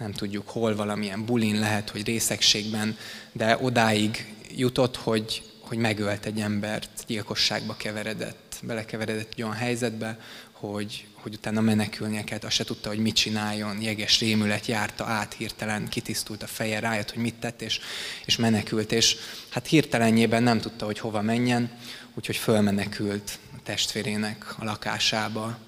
nem 0.00 0.12
tudjuk 0.12 0.48
hol, 0.48 0.76
valamilyen 0.76 1.24
bulin 1.24 1.58
lehet, 1.58 1.90
hogy 1.90 2.04
részegségben, 2.04 2.96
de 3.32 3.58
odáig 3.60 4.34
jutott, 4.56 4.96
hogy, 4.96 5.42
hogy 5.60 5.78
megölt 5.78 6.26
egy 6.26 6.40
embert, 6.40 7.04
gyilkosságba 7.06 7.76
keveredett, 7.76 8.58
belekeveredett 8.62 9.32
olyan 9.38 9.52
helyzetbe, 9.52 10.18
hogy, 10.52 11.06
hogy 11.12 11.34
utána 11.34 11.60
menekülnie 11.60 12.24
kellett, 12.24 12.44
azt 12.44 12.54
se 12.54 12.64
tudta, 12.64 12.88
hogy 12.88 12.98
mit 12.98 13.14
csináljon, 13.14 13.82
jeges 13.82 14.20
rémület 14.20 14.66
járta 14.66 15.04
át 15.04 15.34
hirtelen, 15.34 15.88
kitisztult 15.88 16.42
a 16.42 16.46
feje, 16.46 16.80
rájött, 16.80 17.10
hogy 17.10 17.22
mit 17.22 17.34
tett, 17.34 17.62
és, 17.62 17.80
és 18.24 18.36
menekült, 18.36 18.92
és 18.92 19.16
hát 19.48 19.66
hirtelenjében 19.66 20.42
nem 20.42 20.60
tudta, 20.60 20.84
hogy 20.84 20.98
hova 20.98 21.22
menjen, 21.22 21.70
úgyhogy 22.14 22.36
fölmenekült 22.36 23.38
a 23.56 23.62
testvérének 23.62 24.54
a 24.58 24.64
lakásába, 24.64 25.58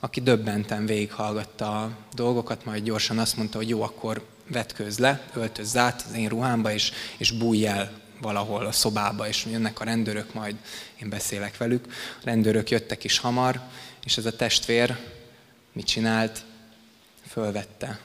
aki 0.00 0.20
döbbenten 0.20 0.86
végighallgatta 0.86 1.82
a 1.82 1.96
dolgokat, 2.14 2.64
majd 2.64 2.84
gyorsan 2.84 3.18
azt 3.18 3.36
mondta, 3.36 3.58
hogy 3.58 3.68
jó, 3.68 3.82
akkor 3.82 4.26
vetkőz 4.48 4.98
le, 4.98 5.22
öltözz 5.34 5.76
át 5.76 6.04
az 6.08 6.14
én 6.16 6.28
ruhámba, 6.28 6.72
és, 6.72 6.92
és 7.16 7.30
bújj 7.30 7.66
el 7.66 7.92
valahol 8.20 8.66
a 8.66 8.72
szobába, 8.72 9.28
és 9.28 9.46
jönnek 9.50 9.80
a 9.80 9.84
rendőrök, 9.84 10.34
majd 10.34 10.56
én 11.02 11.08
beszélek 11.08 11.56
velük. 11.56 11.86
A 12.20 12.22
rendőrök 12.24 12.70
jöttek 12.70 13.04
is 13.04 13.18
hamar, 13.18 13.60
és 14.04 14.16
ez 14.16 14.26
a 14.26 14.36
testvér 14.36 14.98
mit 15.72 15.86
csinált? 15.86 16.44
Fölvette 17.28 18.00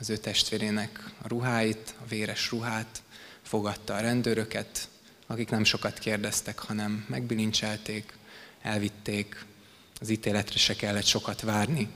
az 0.00 0.10
ő 0.10 0.16
testvérének 0.16 1.10
a 1.22 1.28
ruháit, 1.28 1.94
a 2.04 2.08
véres 2.08 2.50
ruhát, 2.50 3.02
fogadta 3.42 3.94
a 3.94 4.00
rendőröket, 4.00 4.88
akik 5.26 5.50
nem 5.50 5.64
sokat 5.64 5.98
kérdeztek, 5.98 6.58
hanem 6.58 7.04
megbilincselték, 7.08 8.12
elvitték, 8.62 9.44
az 10.00 10.08
ítéletre 10.08 10.58
se 10.58 10.76
kellett 10.76 11.04
sokat 11.04 11.40
várni, 11.40 11.88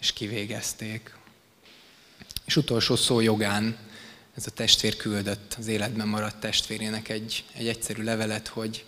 és 0.00 0.12
kivégezték. 0.12 1.14
És 2.44 2.56
utolsó 2.56 2.96
szó 2.96 3.20
jogán 3.20 3.76
ez 4.36 4.46
a 4.46 4.50
testvér 4.50 4.96
küldött 4.96 5.54
az 5.58 5.66
életben 5.66 6.08
maradt 6.08 6.40
testvérének 6.40 7.08
egy, 7.08 7.44
egy 7.52 7.68
egyszerű 7.68 8.02
levelet, 8.02 8.48
hogy 8.48 8.84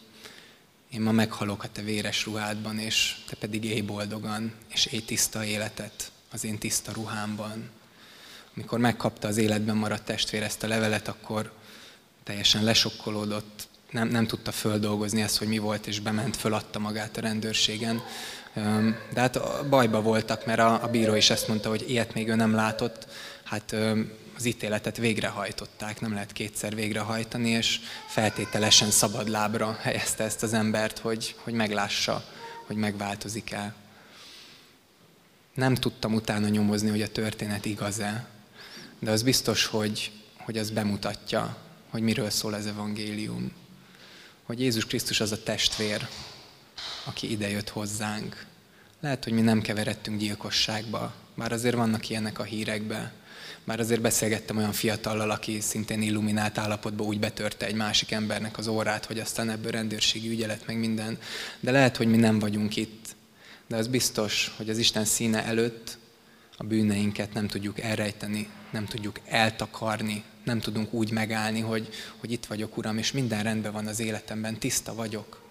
én 0.90 1.00
ma 1.00 1.12
meghalok 1.12 1.62
a 1.62 1.68
te 1.72 1.82
véres 1.82 2.24
ruhádban, 2.24 2.78
és 2.78 3.16
te 3.26 3.36
pedig 3.36 3.64
élj 3.64 3.80
boldogan, 3.80 4.52
és 4.68 4.86
élj 4.86 5.02
tiszta 5.02 5.44
életet 5.44 6.10
az 6.30 6.44
én 6.44 6.58
tiszta 6.58 6.92
ruhámban. 6.92 7.70
Amikor 8.56 8.78
megkapta 8.78 9.28
az 9.28 9.36
életben 9.36 9.76
maradt 9.76 10.04
testvér 10.04 10.42
ezt 10.42 10.62
a 10.62 10.66
levelet, 10.66 11.08
akkor 11.08 11.52
teljesen 12.22 12.64
lesokkolódott, 12.64 13.68
nem, 13.90 14.08
nem 14.08 14.26
tudta 14.26 14.52
földolgozni 14.52 15.22
ezt, 15.22 15.36
hogy 15.36 15.48
mi 15.48 15.58
volt, 15.58 15.86
és 15.86 16.00
bement, 16.00 16.36
föladta 16.36 16.78
magát 16.78 17.16
a 17.16 17.20
rendőrségen. 17.20 18.02
De 19.12 19.20
hát 19.20 19.40
bajba 19.68 20.02
voltak, 20.02 20.46
mert 20.46 20.60
a, 20.60 20.88
bíró 20.90 21.14
is 21.14 21.30
ezt 21.30 21.48
mondta, 21.48 21.68
hogy 21.68 21.90
ilyet 21.90 22.14
még 22.14 22.28
ő 22.28 22.34
nem 22.34 22.54
látott. 22.54 23.06
Hát 23.44 23.76
az 24.36 24.44
ítéletet 24.44 24.96
végrehajtották, 24.96 26.00
nem 26.00 26.12
lehet 26.12 26.32
kétszer 26.32 26.74
végrehajtani, 26.74 27.48
és 27.48 27.80
feltételesen 28.06 28.90
szabad 28.90 29.28
lábra 29.28 29.78
helyezte 29.80 30.24
ezt 30.24 30.42
az 30.42 30.52
embert, 30.52 30.98
hogy, 30.98 31.34
hogy 31.42 31.52
meglássa, 31.52 32.24
hogy 32.66 32.76
megváltozik 32.76 33.50
el. 33.50 33.74
Nem 35.54 35.74
tudtam 35.74 36.14
utána 36.14 36.48
nyomozni, 36.48 36.90
hogy 36.90 37.02
a 37.02 37.08
történet 37.08 37.64
igaz-e, 37.64 38.26
de 38.98 39.10
az 39.10 39.22
biztos, 39.22 39.66
hogy, 39.66 40.10
hogy 40.38 40.58
az 40.58 40.70
bemutatja, 40.70 41.56
hogy 41.90 42.02
miről 42.02 42.30
szól 42.30 42.54
az 42.54 42.66
evangélium. 42.66 43.52
Hogy 44.42 44.60
Jézus 44.60 44.86
Krisztus 44.86 45.20
az 45.20 45.32
a 45.32 45.42
testvér, 45.42 46.08
aki 47.04 47.30
idejött 47.30 47.68
hozzánk. 47.68 48.46
Lehet, 49.00 49.24
hogy 49.24 49.32
mi 49.32 49.40
nem 49.40 49.60
keveredtünk 49.60 50.18
gyilkosságba, 50.18 51.14
bár 51.34 51.52
azért 51.52 51.74
vannak 51.76 52.08
ilyenek 52.08 52.38
a 52.38 52.42
hírekben, 52.42 53.12
már 53.64 53.80
azért 53.80 54.00
beszélgettem 54.00 54.56
olyan 54.56 54.72
fiatallal, 54.72 55.30
aki 55.30 55.60
szintén 55.60 56.02
illuminált 56.02 56.58
állapotban 56.58 57.06
úgy 57.06 57.20
betörte 57.20 57.66
egy 57.66 57.74
másik 57.74 58.10
embernek 58.10 58.58
az 58.58 58.66
órát, 58.66 59.04
hogy 59.04 59.18
aztán 59.18 59.50
ebből 59.50 59.70
rendőrségi 59.70 60.28
ügyelet, 60.28 60.66
meg 60.66 60.78
minden. 60.78 61.18
De 61.60 61.70
lehet, 61.70 61.96
hogy 61.96 62.06
mi 62.06 62.16
nem 62.16 62.38
vagyunk 62.38 62.76
itt. 62.76 63.16
De 63.66 63.76
az 63.76 63.86
biztos, 63.86 64.52
hogy 64.56 64.70
az 64.70 64.78
Isten 64.78 65.04
színe 65.04 65.44
előtt 65.44 65.98
a 66.56 66.64
bűneinket 66.64 67.32
nem 67.32 67.48
tudjuk 67.48 67.80
elrejteni, 67.80 68.48
nem 68.70 68.86
tudjuk 68.86 69.20
eltakarni, 69.26 70.24
nem 70.44 70.60
tudunk 70.60 70.92
úgy 70.92 71.10
megállni, 71.10 71.60
hogy, 71.60 71.88
hogy 72.16 72.32
itt 72.32 72.46
vagyok, 72.46 72.76
Uram, 72.76 72.98
és 72.98 73.12
minden 73.12 73.42
rendben 73.42 73.72
van 73.72 73.86
az 73.86 74.00
életemben, 74.00 74.58
tiszta 74.58 74.94
vagyok. 74.94 75.49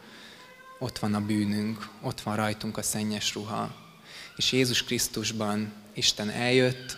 Ott 0.79 0.99
van 0.99 1.13
a 1.13 1.25
bűnünk, 1.25 1.89
ott 2.01 2.21
van 2.21 2.35
rajtunk 2.35 2.77
a 2.77 2.81
szennyes 2.81 3.33
ruha. 3.33 3.75
És 4.35 4.51
Jézus 4.51 4.83
Krisztusban 4.83 5.73
Isten 5.93 6.29
eljött, 6.29 6.97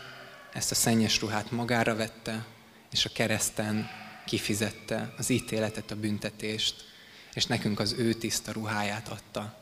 ezt 0.53 0.71
a 0.71 0.75
szennyes 0.75 1.21
ruhát 1.21 1.51
magára 1.51 1.95
vette, 1.95 2.45
és 2.91 3.05
a 3.05 3.09
kereszten 3.13 3.89
kifizette 4.25 5.13
az 5.17 5.29
ítéletet, 5.29 5.91
a 5.91 5.95
büntetést, 5.95 6.75
és 7.33 7.45
nekünk 7.45 7.79
az 7.79 7.95
ő 7.97 8.13
tiszta 8.13 8.51
ruháját 8.51 9.07
adta. 9.07 9.57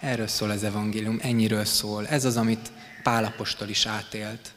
Erről 0.00 0.26
szól 0.26 0.50
az 0.50 0.64
evangélium, 0.64 1.18
ennyiről 1.22 1.64
szól. 1.64 2.06
Ez 2.06 2.24
az, 2.24 2.36
amit 2.36 2.72
Pálapostól 3.02 3.68
is 3.68 3.86
átélt, 3.86 4.52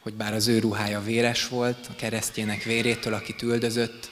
hogy 0.00 0.14
bár 0.14 0.34
az 0.34 0.46
ő 0.46 0.58
ruhája 0.58 1.00
véres 1.00 1.48
volt, 1.48 1.86
a 1.90 1.94
keresztjének 1.96 2.62
vérétől, 2.62 3.14
akit 3.14 3.42
üldözött, 3.42 4.10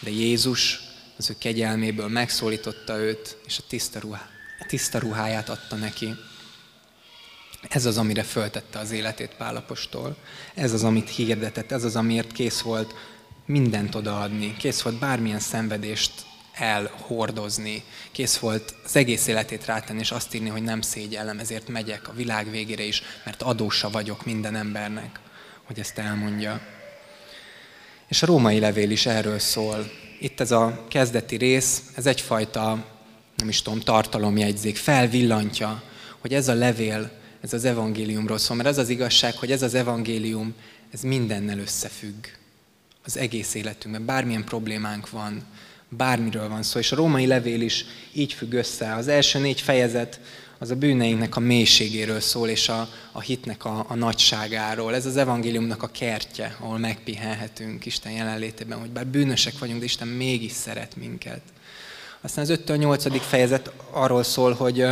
de 0.00 0.10
Jézus 0.10 0.80
az 1.22 1.30
ő 1.30 1.36
kegyelméből 1.38 2.08
megszólította 2.08 2.98
őt, 2.98 3.36
és 3.46 3.58
a 3.58 3.62
tiszta, 3.68 4.00
ruhá, 4.00 4.28
a 4.58 4.64
tiszta 4.66 4.98
ruháját 4.98 5.48
adta 5.48 5.76
neki. 5.76 6.14
Ez 7.68 7.84
az, 7.84 7.98
amire 7.98 8.22
föltette 8.22 8.78
az 8.78 8.90
életét 8.90 9.34
Pálapostól. 9.38 10.16
Ez 10.54 10.72
az, 10.72 10.84
amit 10.84 11.08
hirdetett, 11.08 11.72
ez 11.72 11.84
az, 11.84 11.96
amiért 11.96 12.32
kész 12.32 12.60
volt 12.60 12.94
mindent 13.46 13.94
odaadni. 13.94 14.56
Kész 14.56 14.80
volt 14.80 14.98
bármilyen 14.98 15.38
szenvedést 15.38 16.12
elhordozni. 16.52 17.84
Kész 18.12 18.36
volt 18.36 18.74
az 18.84 18.96
egész 18.96 19.26
életét 19.26 19.66
rátenni, 19.66 20.00
és 20.00 20.10
azt 20.10 20.34
írni, 20.34 20.48
hogy 20.48 20.62
nem 20.62 20.80
szégyellem, 20.80 21.38
ezért 21.38 21.68
megyek 21.68 22.08
a 22.08 22.12
világ 22.12 22.50
végére 22.50 22.82
is, 22.82 23.02
mert 23.24 23.42
adósa 23.42 23.90
vagyok 23.90 24.24
minden 24.24 24.56
embernek, 24.56 25.20
hogy 25.64 25.78
ezt 25.78 25.98
elmondja. 25.98 26.60
És 28.08 28.22
a 28.22 28.26
római 28.26 28.58
levél 28.58 28.90
is 28.90 29.06
erről 29.06 29.38
szól. 29.38 30.01
Itt 30.22 30.40
ez 30.40 30.50
a 30.50 30.84
kezdeti 30.88 31.36
rész, 31.36 31.82
ez 31.94 32.06
egyfajta, 32.06 32.84
nem 33.36 33.48
is 33.48 33.62
tudom, 33.62 33.80
tartalomjegyzék, 33.80 34.76
felvillantja, 34.76 35.82
hogy 36.18 36.34
ez 36.34 36.48
a 36.48 36.54
levél 36.54 37.10
ez 37.40 37.52
az 37.52 37.64
evangéliumról 37.64 38.38
szól, 38.38 38.56
mert 38.56 38.68
az 38.68 38.78
az 38.78 38.88
igazság, 38.88 39.34
hogy 39.34 39.52
ez 39.52 39.62
az 39.62 39.74
evangélium, 39.74 40.54
ez 40.92 41.00
mindennel 41.00 41.58
összefügg. 41.58 42.26
az 43.04 43.16
egész 43.16 43.54
életünkben. 43.54 44.04
Bármilyen 44.04 44.44
problémánk 44.44 45.10
van, 45.10 45.42
bármiről 45.88 46.48
van 46.48 46.62
szó. 46.62 46.78
És 46.78 46.92
a 46.92 46.96
római 46.96 47.26
levél 47.26 47.60
is 47.60 47.84
így 48.12 48.32
függ 48.32 48.52
össze. 48.52 48.94
Az 48.94 49.08
első 49.08 49.38
négy 49.38 49.60
fejezet 49.60 50.20
az 50.62 50.70
a 50.70 50.76
bűneinknek 50.76 51.36
a 51.36 51.40
mélységéről 51.40 52.20
szól, 52.20 52.48
és 52.48 52.68
a, 52.68 52.88
a 53.12 53.20
hitnek 53.20 53.64
a, 53.64 53.84
a 53.88 53.94
nagyságáról. 53.94 54.94
Ez 54.94 55.06
az 55.06 55.16
evangéliumnak 55.16 55.82
a 55.82 55.86
kertje, 55.86 56.56
ahol 56.60 56.78
megpihenhetünk 56.78 57.86
Isten 57.86 58.12
jelenlétében, 58.12 58.80
hogy 58.80 58.90
bár 58.90 59.06
bűnösek 59.06 59.58
vagyunk, 59.58 59.78
de 59.78 59.84
Isten 59.84 60.08
mégis 60.08 60.52
szeret 60.52 60.96
minket. 60.96 61.40
Aztán 62.20 62.44
az 62.44 62.60
5-től 62.66 62.78
8. 62.78 63.26
fejezet 63.26 63.72
arról 63.90 64.22
szól, 64.22 64.52
hogy, 64.52 64.86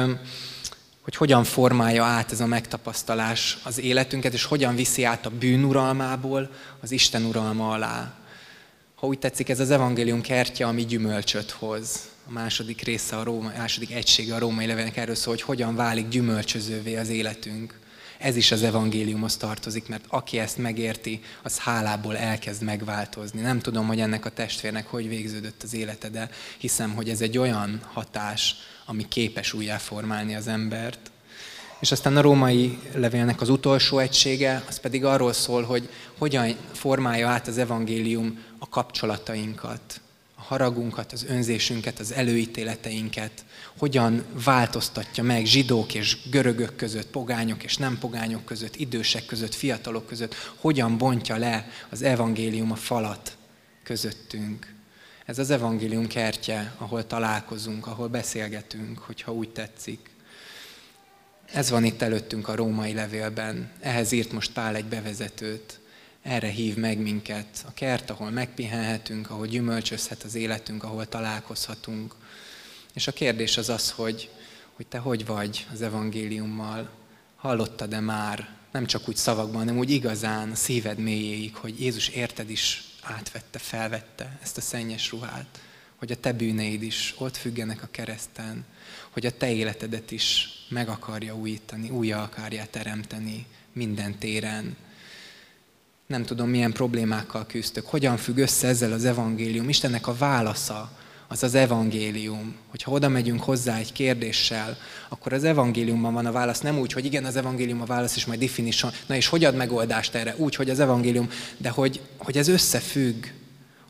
hogy 1.00 1.16
hogyan 1.16 1.44
formálja 1.44 2.04
át 2.04 2.32
ez 2.32 2.40
a 2.40 2.46
megtapasztalás 2.46 3.58
az 3.62 3.78
életünket, 3.78 4.32
és 4.32 4.44
hogyan 4.44 4.74
viszi 4.74 5.04
át 5.04 5.26
a 5.26 5.30
bűnuralmából 5.30 6.50
az 6.80 6.90
Isten 6.90 7.24
uralma 7.24 7.70
alá. 7.70 8.14
Ha 8.94 9.06
úgy 9.06 9.18
tetszik, 9.18 9.48
ez 9.48 9.60
az 9.60 9.70
evangélium 9.70 10.20
kertje, 10.20 10.66
ami 10.66 10.84
gyümölcsöt 10.84 11.50
hoz. 11.50 12.08
A 12.30 12.32
második 12.32 12.82
része, 12.82 13.16
a, 13.16 13.22
Róma, 13.22 13.52
második 13.56 13.92
egysége 13.92 14.34
a 14.34 14.38
római 14.38 14.66
levélnek 14.66 14.96
erről 14.96 15.14
szól, 15.14 15.34
hogy 15.34 15.42
hogyan 15.42 15.74
válik 15.74 16.08
gyümölcsözővé 16.08 16.96
az 16.96 17.08
életünk. 17.08 17.78
Ez 18.18 18.36
is 18.36 18.52
az 18.52 18.62
evangéliumhoz 18.62 19.36
tartozik, 19.36 19.88
mert 19.88 20.04
aki 20.08 20.38
ezt 20.38 20.58
megérti, 20.58 21.20
az 21.42 21.58
hálából 21.58 22.16
elkezd 22.16 22.62
megváltozni. 22.62 23.40
Nem 23.40 23.58
tudom, 23.58 23.86
hogy 23.86 24.00
ennek 24.00 24.24
a 24.24 24.30
testvérnek 24.30 24.86
hogy 24.86 25.08
végződött 25.08 25.62
az 25.62 25.74
élete, 25.74 26.08
de 26.08 26.30
hiszem, 26.58 26.94
hogy 26.94 27.08
ez 27.08 27.20
egy 27.20 27.38
olyan 27.38 27.80
hatás, 27.92 28.54
ami 28.86 29.08
képes 29.08 29.52
újjáformálni 29.52 30.34
az 30.34 30.46
embert. 30.46 31.10
És 31.80 31.92
aztán 31.92 32.16
a 32.16 32.20
római 32.20 32.78
levélnek 32.94 33.40
az 33.40 33.48
utolsó 33.48 33.98
egysége, 33.98 34.64
az 34.68 34.80
pedig 34.80 35.04
arról 35.04 35.32
szól, 35.32 35.62
hogy 35.62 35.88
hogyan 36.18 36.56
formálja 36.72 37.28
át 37.28 37.46
az 37.46 37.58
evangélium 37.58 38.44
a 38.58 38.68
kapcsolatainkat, 38.68 40.00
haragunkat, 40.50 41.12
az 41.12 41.24
önzésünket, 41.28 41.98
az 41.98 42.12
előítéleteinket, 42.12 43.44
hogyan 43.78 44.24
változtatja 44.44 45.22
meg 45.22 45.44
zsidók 45.44 45.94
és 45.94 46.16
görögök 46.30 46.76
között, 46.76 47.06
pogányok 47.06 47.62
és 47.62 47.76
nem 47.76 47.98
pogányok 47.98 48.44
között, 48.44 48.76
idősek 48.76 49.26
között, 49.26 49.54
fiatalok 49.54 50.06
között, 50.06 50.34
hogyan 50.56 50.98
bontja 50.98 51.36
le 51.36 51.68
az 51.90 52.02
evangélium 52.02 52.72
a 52.72 52.74
falat 52.74 53.36
közöttünk. 53.82 54.74
Ez 55.26 55.38
az 55.38 55.50
evangélium 55.50 56.06
kertje, 56.06 56.74
ahol 56.78 57.06
találkozunk, 57.06 57.86
ahol 57.86 58.08
beszélgetünk, 58.08 58.98
hogyha 58.98 59.32
úgy 59.32 59.50
tetszik. 59.50 60.10
Ez 61.52 61.70
van 61.70 61.84
itt 61.84 62.02
előttünk 62.02 62.48
a 62.48 62.54
római 62.54 62.92
levélben. 62.92 63.70
Ehhez 63.80 64.12
írt 64.12 64.32
most 64.32 64.52
Pál 64.52 64.76
egy 64.76 64.84
bevezetőt. 64.84 65.79
Erre 66.30 66.48
hív 66.48 66.76
meg 66.76 66.98
minket. 66.98 67.64
A 67.66 67.72
kert, 67.74 68.10
ahol 68.10 68.30
megpihenhetünk, 68.30 69.30
ahol 69.30 69.46
gyümölcsözhet 69.46 70.22
az 70.22 70.34
életünk, 70.34 70.84
ahol 70.84 71.08
találkozhatunk. 71.08 72.14
És 72.94 73.06
a 73.06 73.12
kérdés 73.12 73.56
az 73.56 73.68
az, 73.68 73.90
hogy, 73.90 74.30
hogy 74.72 74.86
te 74.86 74.98
hogy 74.98 75.26
vagy 75.26 75.66
az 75.72 75.82
evangéliummal? 75.82 76.90
Hallottad-e 77.36 78.00
már, 78.00 78.48
nem 78.72 78.86
csak 78.86 79.08
úgy 79.08 79.16
szavakban, 79.16 79.58
hanem 79.58 79.78
úgy 79.78 79.90
igazán 79.90 80.54
szíved 80.54 80.98
mélyéig, 80.98 81.56
hogy 81.56 81.80
Jézus 81.80 82.08
érted 82.08 82.50
is 82.50 82.84
átvette, 83.02 83.58
felvette 83.58 84.38
ezt 84.42 84.56
a 84.56 84.60
szennyes 84.60 85.10
ruhát, 85.10 85.60
hogy 85.96 86.12
a 86.12 86.20
te 86.20 86.32
bűneid 86.32 86.82
is 86.82 87.14
ott 87.18 87.36
függenek 87.36 87.82
a 87.82 87.88
kereszten, 87.90 88.64
hogy 89.10 89.26
a 89.26 89.36
te 89.36 89.52
életedet 89.52 90.10
is 90.10 90.48
meg 90.68 90.88
akarja 90.88 91.36
újítani, 91.36 91.88
újra 91.88 92.22
akarja 92.22 92.66
teremteni 92.70 93.46
minden 93.72 94.18
téren. 94.18 94.76
Nem 96.10 96.24
tudom, 96.24 96.48
milyen 96.48 96.72
problémákkal 96.72 97.46
küzdök, 97.46 97.86
hogyan 97.86 98.16
függ 98.16 98.36
össze 98.36 98.68
ezzel 98.68 98.92
az 98.92 99.04
evangélium. 99.04 99.68
Istennek 99.68 100.06
a 100.06 100.14
válasza 100.14 100.90
az 101.28 101.42
az 101.42 101.54
evangélium. 101.54 102.54
Hogyha 102.68 102.90
oda 102.90 103.08
megyünk 103.08 103.42
hozzá 103.42 103.76
egy 103.76 103.92
kérdéssel, 103.92 104.76
akkor 105.08 105.32
az 105.32 105.44
evangéliumban 105.44 106.12
van 106.12 106.26
a 106.26 106.32
válasz. 106.32 106.60
Nem 106.60 106.78
úgy, 106.78 106.92
hogy 106.92 107.04
igen, 107.04 107.24
az 107.24 107.36
evangélium 107.36 107.80
a 107.80 107.84
válasz, 107.84 108.16
és 108.16 108.26
majd 108.26 108.40
definition. 108.40 108.92
Na 109.06 109.14
és 109.14 109.26
hogy 109.26 109.44
ad 109.44 109.54
megoldást 109.54 110.14
erre? 110.14 110.34
Úgy, 110.36 110.54
hogy 110.54 110.70
az 110.70 110.80
evangélium, 110.80 111.28
de 111.56 111.68
hogy, 111.68 112.00
hogy 112.16 112.36
ez 112.36 112.48
összefügg, 112.48 113.24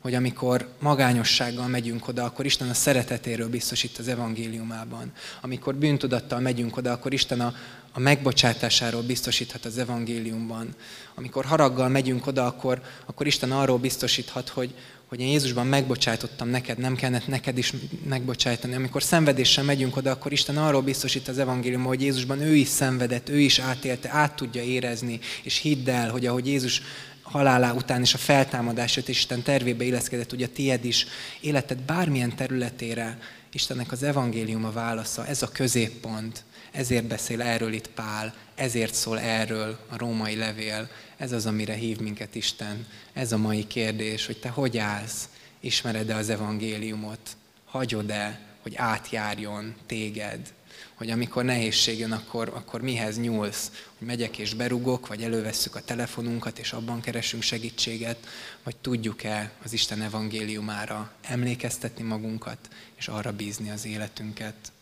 hogy 0.00 0.14
amikor 0.14 0.68
magányossággal 0.78 1.66
megyünk 1.66 2.08
oda, 2.08 2.24
akkor 2.24 2.44
Isten 2.44 2.68
a 2.68 2.74
szeretetéről 2.74 3.48
biztosít 3.48 3.98
az 3.98 4.08
evangéliumában. 4.08 5.12
Amikor 5.40 5.74
bűntudattal 5.74 6.40
megyünk 6.40 6.76
oda, 6.76 6.92
akkor 6.92 7.12
Isten 7.12 7.40
a, 7.40 7.54
a 7.92 8.00
megbocsátásáról 8.00 9.02
biztosíthat 9.02 9.64
az 9.64 9.78
evangéliumban. 9.78 10.68
Amikor 11.14 11.44
haraggal 11.44 11.88
megyünk 11.88 12.26
oda, 12.26 12.46
akkor, 12.46 12.82
akkor 13.06 13.26
Isten 13.26 13.52
arról 13.52 13.78
biztosíthat, 13.78 14.48
hogy, 14.48 14.74
hogy 15.06 15.20
én 15.20 15.28
Jézusban 15.28 15.66
megbocsájtottam 15.66 16.48
neked, 16.48 16.78
nem 16.78 16.94
kellett 16.94 17.26
neked 17.26 17.58
is 17.58 17.72
megbocsájtani. 18.08 18.74
Amikor 18.74 19.02
szenvedéssel 19.02 19.64
megyünk 19.64 19.96
oda, 19.96 20.10
akkor 20.10 20.32
Isten 20.32 20.56
arról 20.56 20.82
biztosít 20.82 21.28
az 21.28 21.38
evangélium, 21.38 21.84
hogy 21.84 22.00
Jézusban 22.00 22.40
ő 22.40 22.54
is 22.54 22.68
szenvedett, 22.68 23.28
ő 23.28 23.38
is 23.38 23.58
átélte, 23.58 24.10
át 24.12 24.36
tudja 24.36 24.62
érezni, 24.62 25.20
és 25.42 25.58
hidd 25.58 25.90
el, 25.90 26.10
hogy 26.10 26.26
ahogy 26.26 26.46
Jézus 26.46 26.82
halálá 27.22 27.72
után 27.72 28.00
és 28.00 28.14
a 28.14 28.18
feltámadását 28.18 29.08
és 29.08 29.16
Isten 29.16 29.42
tervébe 29.42 29.84
illeszkedett, 29.84 30.32
ugye 30.32 30.46
tied 30.46 30.84
is 30.84 31.06
életed 31.40 31.78
bármilyen 31.78 32.36
területére 32.36 33.18
Istennek 33.52 33.92
az 33.92 34.02
evangélium 34.02 34.64
a 34.64 34.72
válasza, 34.72 35.26
ez 35.26 35.42
a 35.42 35.48
középpont, 35.48 36.44
ezért 36.70 37.04
beszél 37.04 37.42
erről 37.42 37.72
itt 37.72 37.88
Pál, 37.88 38.34
ezért 38.54 38.94
szól 38.94 39.20
erről 39.20 39.78
a 39.88 39.96
római 39.96 40.36
levél, 40.36 40.88
ez 41.16 41.32
az, 41.32 41.46
amire 41.46 41.74
hív 41.74 41.98
minket 41.98 42.34
Isten. 42.34 42.86
Ez 43.12 43.32
a 43.32 43.36
mai 43.36 43.66
kérdés, 43.66 44.26
hogy 44.26 44.38
te 44.38 44.48
hogy 44.48 44.78
állsz, 44.78 45.28
ismered-e 45.60 46.16
az 46.16 46.28
evangéliumot, 46.28 47.36
hagyod-e, 47.64 48.40
hogy 48.62 48.74
átjárjon 48.76 49.74
téged, 49.86 50.52
hogy 50.94 51.10
amikor 51.10 51.44
nehézség 51.44 51.98
jön, 51.98 52.12
akkor, 52.12 52.52
akkor 52.54 52.80
mihez 52.80 53.18
nyúlsz, 53.18 53.70
hogy 53.98 54.06
megyek 54.06 54.38
és 54.38 54.54
berugok, 54.54 55.06
vagy 55.06 55.22
elővesszük 55.22 55.74
a 55.74 55.80
telefonunkat, 55.80 56.58
és 56.58 56.72
abban 56.72 57.00
keresünk 57.00 57.42
segítséget, 57.42 58.26
vagy 58.62 58.76
tudjuk-e 58.76 59.52
az 59.64 59.72
Isten 59.72 60.02
evangéliumára 60.02 61.12
emlékeztetni 61.22 62.04
magunkat, 62.04 62.58
és 62.96 63.08
arra 63.08 63.32
bízni 63.32 63.70
az 63.70 63.86
életünket. 63.86 64.72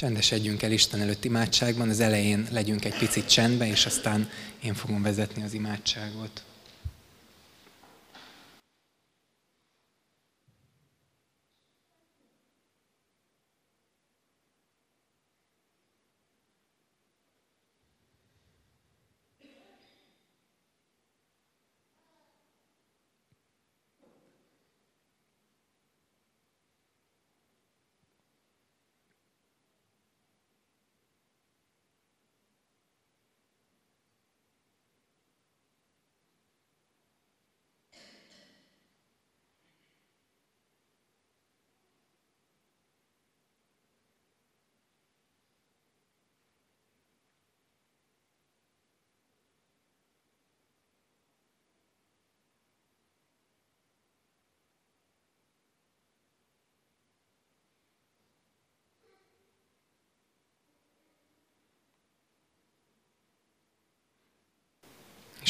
Csendesedjünk 0.00 0.62
el 0.62 0.72
Isten 0.72 1.00
előtt 1.00 1.24
imádságban, 1.24 1.88
az 1.88 2.00
elején 2.00 2.46
legyünk 2.50 2.84
egy 2.84 2.98
picit 2.98 3.26
csendben, 3.26 3.68
és 3.68 3.86
aztán 3.86 4.28
én 4.62 4.74
fogom 4.74 5.02
vezetni 5.02 5.42
az 5.42 5.52
imádságot. 5.52 6.42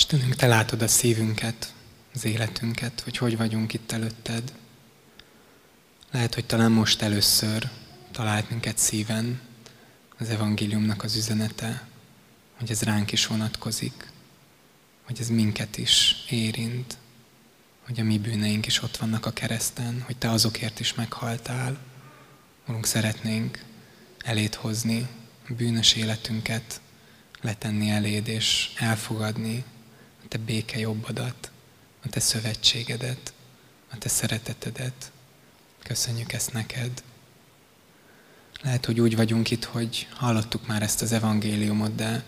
Istenünk, 0.01 0.37
Te 0.37 0.47
látod 0.47 0.83
a 0.83 0.89
szívünket, 0.89 1.73
az 2.15 2.25
életünket, 2.25 3.01
hogy 3.01 3.17
hogy 3.17 3.37
vagyunk 3.37 3.73
itt 3.73 3.93
előtted. 3.93 4.53
Lehet, 6.11 6.35
hogy 6.35 6.45
talán 6.45 6.73
most 6.73 7.03
először 7.03 7.69
talált 8.13 8.51
minket 8.51 8.79
szíven 8.79 9.41
az 10.19 10.29
evangéliumnak 10.29 11.03
az 11.03 11.17
üzenete, 11.17 11.87
hogy 12.59 12.71
ez 12.71 12.83
ránk 12.83 13.13
is 13.13 13.27
vonatkozik, 13.27 14.11
hogy 15.07 15.17
ez 15.21 15.29
minket 15.29 15.79
is 15.79 16.25
érint, 16.29 16.97
hogy 17.87 18.01
a 18.01 18.05
mi 18.05 18.19
bűneink 18.19 18.67
is 18.67 18.83
ott 18.83 18.97
vannak 18.97 19.27
a 19.27 19.33
kereszten, 19.33 20.03
hogy 20.07 20.17
Te 20.17 20.31
azokért 20.31 20.81
is 20.81 20.95
meghaltál. 20.95 21.79
Urunk, 22.69 22.87
szeretnénk 22.87 23.65
elét 24.19 24.55
hozni 24.55 25.09
a 25.49 25.53
bűnös 25.53 25.93
életünket, 25.93 26.81
letenni 27.41 27.91
eléd 27.91 28.29
és 28.29 28.73
elfogadni 28.77 29.65
te 30.31 30.39
béke 30.39 30.79
jobbadat, 30.79 31.51
a 32.05 32.09
te 32.09 32.21
szövetségedet, 32.21 33.33
a 33.93 33.99
te 33.99 34.09
szeretetedet. 34.09 35.13
Köszönjük 35.83 36.33
ezt 36.33 36.53
neked. 36.53 37.03
Lehet, 38.63 38.87
hogy 38.87 39.01
úgy 39.01 39.17
vagyunk 39.17 39.51
itt, 39.51 39.65
hogy 39.65 40.09
hallottuk 40.15 40.67
már 40.67 40.83
ezt 40.83 41.03
az 41.03 41.13
evangéliumot, 41.13 41.95
de, 41.95 42.25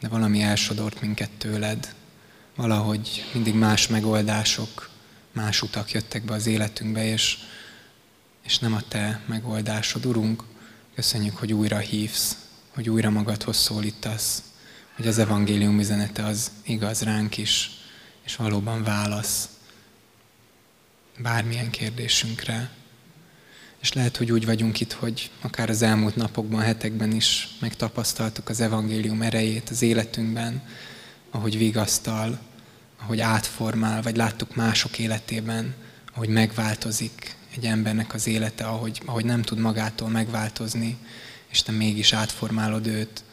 de 0.00 0.08
valami 0.08 0.42
elsodort 0.42 1.00
minket 1.00 1.30
tőled. 1.30 1.94
Valahogy 2.54 3.24
mindig 3.32 3.54
más 3.54 3.86
megoldások, 3.86 4.90
más 5.32 5.62
utak 5.62 5.92
jöttek 5.92 6.24
be 6.24 6.34
az 6.34 6.46
életünkbe, 6.46 7.04
és, 7.04 7.38
és 8.42 8.58
nem 8.58 8.74
a 8.74 8.82
te 8.88 9.20
megoldásod. 9.26 10.06
Urunk, 10.06 10.44
köszönjük, 10.94 11.36
hogy 11.36 11.52
újra 11.52 11.78
hívsz, 11.78 12.36
hogy 12.68 12.90
újra 12.90 13.10
magadhoz 13.10 13.56
szólítasz, 13.56 14.42
hogy 14.96 15.06
az 15.06 15.18
evangélium 15.18 15.78
üzenete 15.78 16.24
az 16.24 16.50
igaz 16.64 17.02
ránk 17.02 17.36
is, 17.36 17.70
és 18.24 18.36
valóban 18.36 18.82
válasz 18.82 19.48
bármilyen 21.18 21.70
kérdésünkre. 21.70 22.70
És 23.80 23.92
lehet, 23.92 24.16
hogy 24.16 24.32
úgy 24.32 24.46
vagyunk 24.46 24.80
itt, 24.80 24.92
hogy 24.92 25.30
akár 25.40 25.70
az 25.70 25.82
elmúlt 25.82 26.16
napokban, 26.16 26.60
hetekben 26.60 27.12
is 27.12 27.48
megtapasztaltuk 27.60 28.48
az 28.48 28.60
evangélium 28.60 29.22
erejét 29.22 29.70
az 29.70 29.82
életünkben, 29.82 30.62
ahogy 31.30 31.58
vigasztal, 31.58 32.38
ahogy 33.02 33.20
átformál, 33.20 34.02
vagy 34.02 34.16
láttuk 34.16 34.54
mások 34.54 34.98
életében, 34.98 35.74
ahogy 36.14 36.28
megváltozik 36.28 37.36
egy 37.56 37.64
embernek 37.64 38.14
az 38.14 38.26
élete, 38.26 38.64
ahogy, 38.64 39.02
ahogy 39.04 39.24
nem 39.24 39.42
tud 39.42 39.58
magától 39.58 40.08
megváltozni, 40.08 40.96
és 41.50 41.62
te 41.62 41.72
mégis 41.72 42.12
átformálod 42.12 42.86
őt. 42.86 43.24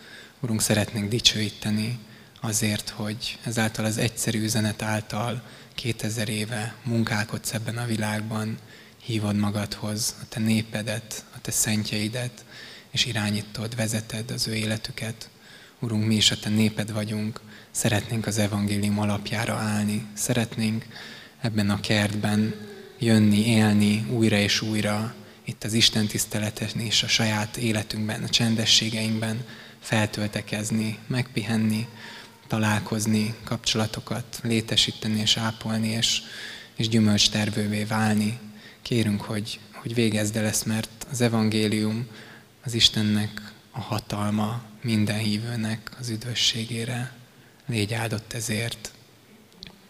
Urunk, 0.44 0.62
szeretnénk 0.62 1.10
dicsőíteni 1.10 2.00
azért, 2.40 2.90
hogy 2.90 3.38
ezáltal 3.44 3.86
az 3.86 3.98
egyszerű 3.98 4.44
üzenet 4.44 4.82
által 4.82 5.44
2000 5.76 6.30
éve 6.30 6.76
munkálkodsz 6.84 7.54
ebben 7.54 7.78
a 7.78 7.86
világban, 7.86 8.58
hívod 9.04 9.36
magadhoz 9.36 10.16
a 10.22 10.26
te 10.30 10.40
népedet, 10.40 11.26
a 11.36 11.42
te 11.42 11.52
szentjeidet, 11.52 12.46
és 12.92 13.06
irányítod, 13.06 13.76
vezeted 13.76 14.32
az 14.32 14.48
ő 14.48 14.56
életüket. 14.56 15.30
Urunk, 15.80 16.06
mi 16.06 16.16
is 16.16 16.32
a 16.32 16.40
te 16.40 16.50
néped 16.50 16.92
vagyunk, 16.92 17.42
szeretnénk 17.72 18.28
az 18.28 18.38
evangélium 18.38 19.00
alapjára 19.00 19.54
állni, 19.54 20.06
szeretnénk 20.14 20.86
ebben 21.42 21.70
a 21.70 21.80
kertben 21.80 22.56
jönni, 23.00 23.46
élni 23.46 24.06
újra 24.10 24.38
és 24.38 24.62
újra, 24.62 25.14
itt 25.44 25.64
az 25.64 25.74
Isten 25.74 26.08
tiszteleten 26.08 26.80
és 26.80 27.04
a 27.04 27.08
saját 27.08 27.58
életünkben, 27.58 28.24
a 28.24 28.30
csendességeinkben 28.30 29.46
feltöltekezni, 29.82 30.98
megpihenni, 31.08 31.88
találkozni, 32.48 33.36
kapcsolatokat 33.44 34.40
létesíteni 34.44 35.20
és 35.20 35.38
ápolni, 35.38 35.88
és, 35.88 36.22
és 36.76 36.90
gyümölcstervővé 36.90 37.84
válni. 37.84 38.40
Kérünk, 38.82 39.22
hogy, 39.22 39.60
hogy 39.74 39.94
végezd 39.94 40.36
el 40.36 40.46
ezt, 40.46 40.66
mert 40.66 41.08
az 41.12 41.22
evangélium 41.22 42.08
az 42.64 42.74
Istennek 42.74 43.54
a 43.72 43.80
hatalma 43.80 44.62
minden 44.82 45.18
hívőnek 45.18 45.92
az 46.00 46.10
üdvösségére. 46.10 47.14
Légy 47.66 47.94
áldott 47.94 48.34
ezért. 48.34 48.92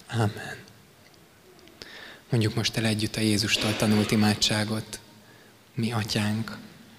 Amen. 0.10 0.56
Mondjuk 2.30 2.56
most 2.56 2.78
el 2.78 2.86
együtt 2.86 3.16
a 3.16 3.22
Jézustól 3.22 3.76
tanult 3.76 4.12
imádságot. 4.12 5.00
Mi 5.74 5.92
atyánk, 5.92 6.58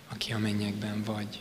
aki 0.09 0.33
a 0.33 0.39
mennyekben 0.39 1.03
vagy, 1.03 1.41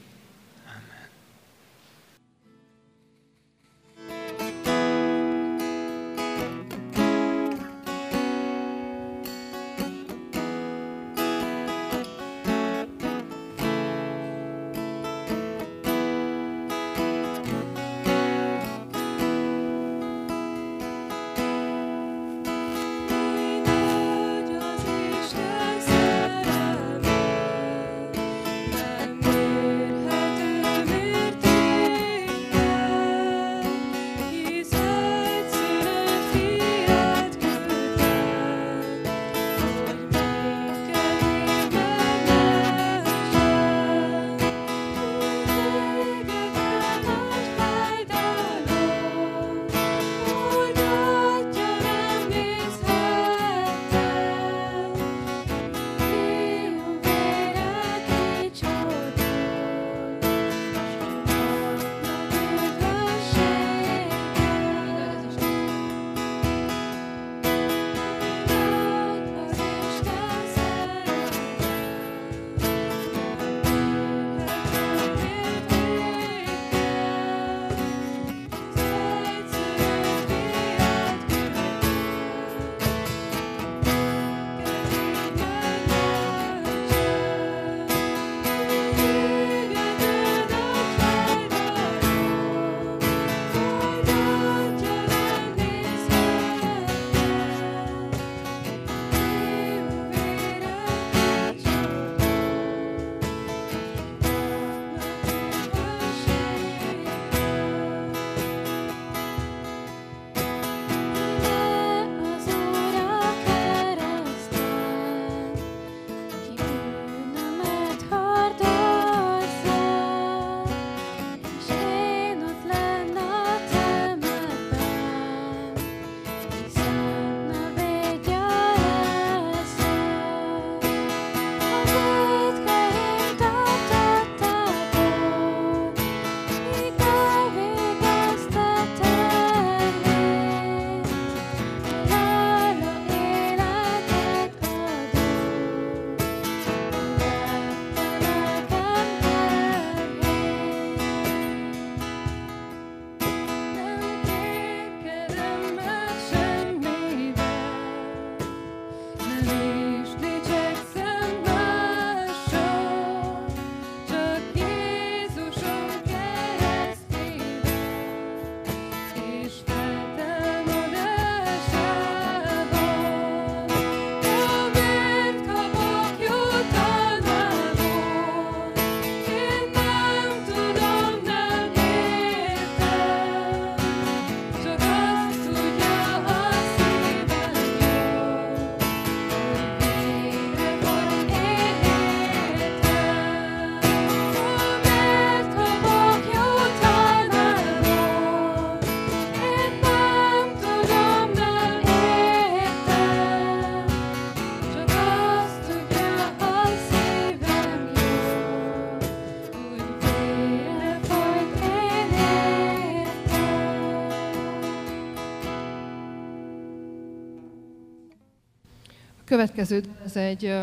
Következő 219.31 219.83
ez 220.05 220.15
egy 220.15 220.53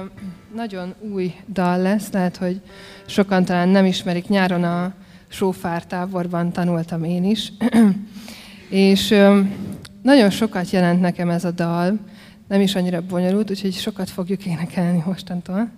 nagyon 0.55 0.95
új 1.01 1.35
dal 1.53 1.79
lesz, 1.79 2.11
lehet, 2.11 2.37
hogy 2.37 2.61
sokan 3.07 3.45
talán 3.45 3.69
nem 3.69 3.85
ismerik. 3.85 4.29
Nyáron 4.29 4.65
a 4.65 4.95
Sófár 5.29 5.87
táborban 5.87 6.53
tanultam 6.53 7.05
én 7.05 7.25
is, 7.25 7.53
és 8.69 9.15
nagyon 10.03 10.31
sokat 10.31 10.71
jelent 10.71 11.01
nekem 11.01 11.31
ez 11.31 11.45
a 11.45 11.51
dal, 11.51 11.99
nem 12.49 12.61
is 12.61 12.75
annyira 12.75 13.03
bonyolult, 13.03 13.51
úgyhogy 13.51 13.73
sokat 13.73 14.11
fogjuk 14.11 14.47
énekelni 14.47 15.03
mostantól. 15.07 15.71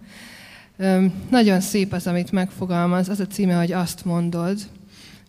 Nagyon 1.30 1.60
szép 1.60 1.92
az, 1.92 2.06
amit 2.06 2.32
megfogalmaz. 2.32 3.08
Az 3.08 3.20
a 3.20 3.26
címe, 3.26 3.54
hogy 3.54 3.72
azt 3.72 4.04
mondod, 4.04 4.58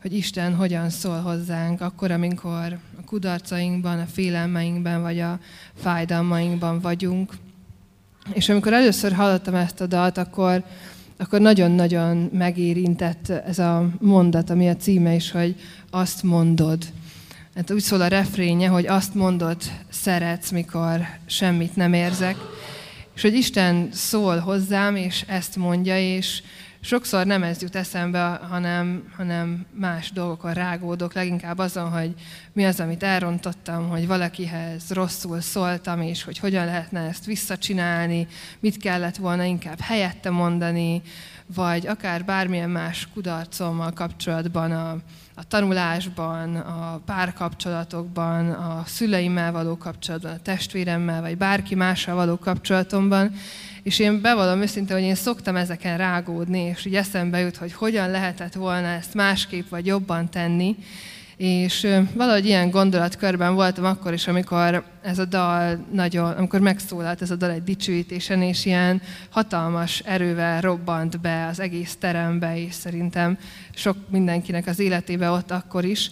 hogy 0.01 0.13
Isten 0.13 0.55
hogyan 0.55 0.89
szól 0.89 1.19
hozzánk, 1.19 1.81
akkor, 1.81 2.11
amikor 2.11 2.79
a 2.99 3.03
kudarcainkban, 3.05 3.99
a 3.99 4.05
félelmeinkben, 4.05 5.01
vagy 5.01 5.19
a 5.19 5.39
fájdalmainkban 5.73 6.79
vagyunk. 6.79 7.33
És 8.33 8.49
amikor 8.49 8.73
először 8.73 9.13
hallottam 9.13 9.55
ezt 9.55 9.81
a 9.81 9.85
dalt, 9.85 10.17
akkor, 10.17 10.63
akkor 11.17 11.39
nagyon-nagyon 11.39 12.29
megérintett 12.33 13.29
ez 13.29 13.59
a 13.59 13.89
mondat, 13.99 14.49
ami 14.49 14.69
a 14.69 14.75
címe 14.75 15.13
is, 15.13 15.31
hogy 15.31 15.55
azt 15.89 16.23
mondod. 16.23 16.77
Hát 17.55 17.71
úgy 17.71 17.81
szól 17.81 18.01
a 18.01 18.07
refrénye, 18.07 18.67
hogy 18.67 18.87
azt 18.87 19.13
mondod, 19.13 19.57
szeretsz, 19.89 20.51
mikor 20.51 20.99
semmit 21.25 21.75
nem 21.75 21.93
érzek. 21.93 22.35
És 23.15 23.21
hogy 23.21 23.33
Isten 23.33 23.89
szól 23.91 24.37
hozzám, 24.37 24.95
és 24.95 25.23
ezt 25.27 25.55
mondja, 25.55 25.99
és 25.99 26.43
sokszor 26.81 27.25
nem 27.25 27.43
ez 27.43 27.61
jut 27.61 27.75
eszembe, 27.75 28.39
hanem, 28.49 29.11
hanem 29.17 29.65
más 29.73 30.11
dolgokon 30.11 30.53
rágódok, 30.53 31.13
leginkább 31.13 31.57
azon, 31.57 31.89
hogy 31.89 32.13
mi 32.53 32.65
az, 32.65 32.79
amit 32.79 33.03
elrontottam, 33.03 33.89
hogy 33.89 34.07
valakihez 34.07 34.89
rosszul 34.89 35.41
szóltam, 35.41 36.01
és 36.01 36.23
hogy 36.23 36.37
hogyan 36.37 36.65
lehetne 36.65 36.99
ezt 36.99 37.25
visszacsinálni, 37.25 38.27
mit 38.59 38.77
kellett 38.77 39.15
volna 39.15 39.43
inkább 39.43 39.79
helyette 39.79 40.29
mondani, 40.29 41.01
vagy 41.55 41.87
akár 41.87 42.25
bármilyen 42.25 42.69
más 42.69 43.07
kudarcommal 43.13 43.91
kapcsolatban 43.91 44.71
a, 44.71 44.91
a 45.35 45.47
tanulásban, 45.47 46.55
a 46.55 47.01
párkapcsolatokban, 47.05 48.49
a 48.49 48.83
szüleimmel 48.85 49.51
való 49.51 49.77
kapcsolatban, 49.77 50.31
a 50.31 50.41
testvéremmel, 50.41 51.21
vagy 51.21 51.37
bárki 51.37 51.75
mással 51.75 52.15
való 52.15 52.37
kapcsolatomban. 52.37 53.33
És 53.83 53.99
én 53.99 54.21
bevallom 54.21 54.61
őszintén, 54.61 54.95
hogy 54.95 55.05
én 55.05 55.15
szoktam 55.15 55.55
ezeken 55.55 55.97
rágódni, 55.97 56.59
és 56.59 56.85
így 56.85 56.95
eszembe 56.95 57.39
jut, 57.39 57.57
hogy 57.57 57.73
hogyan 57.73 58.11
lehetett 58.11 58.53
volna 58.53 58.87
ezt 58.87 59.13
másképp 59.13 59.69
vagy 59.69 59.85
jobban 59.85 60.29
tenni. 60.29 60.75
És 61.37 61.87
valahogy 62.13 62.45
ilyen 62.45 62.69
gondolatkörben 62.69 63.53
voltam 63.53 63.85
akkor 63.85 64.13
is, 64.13 64.27
amikor 64.27 64.83
ez 65.01 65.19
a 65.19 65.25
dal 65.25 65.85
nagyon, 65.91 66.31
amikor 66.31 66.59
megszólalt 66.59 67.21
ez 67.21 67.31
a 67.31 67.35
dal 67.35 67.51
egy 67.51 67.63
dicsőítésen, 67.63 68.41
és 68.41 68.65
ilyen 68.65 69.01
hatalmas 69.29 69.99
erővel 69.99 70.61
robbant 70.61 71.19
be 71.19 71.47
az 71.47 71.59
egész 71.59 71.95
terembe, 71.99 72.57
és 72.57 72.73
szerintem 72.73 73.37
sok 73.73 73.97
mindenkinek 74.09 74.67
az 74.67 74.79
életébe 74.79 75.29
ott 75.29 75.51
akkor 75.51 75.85
is. 75.85 76.09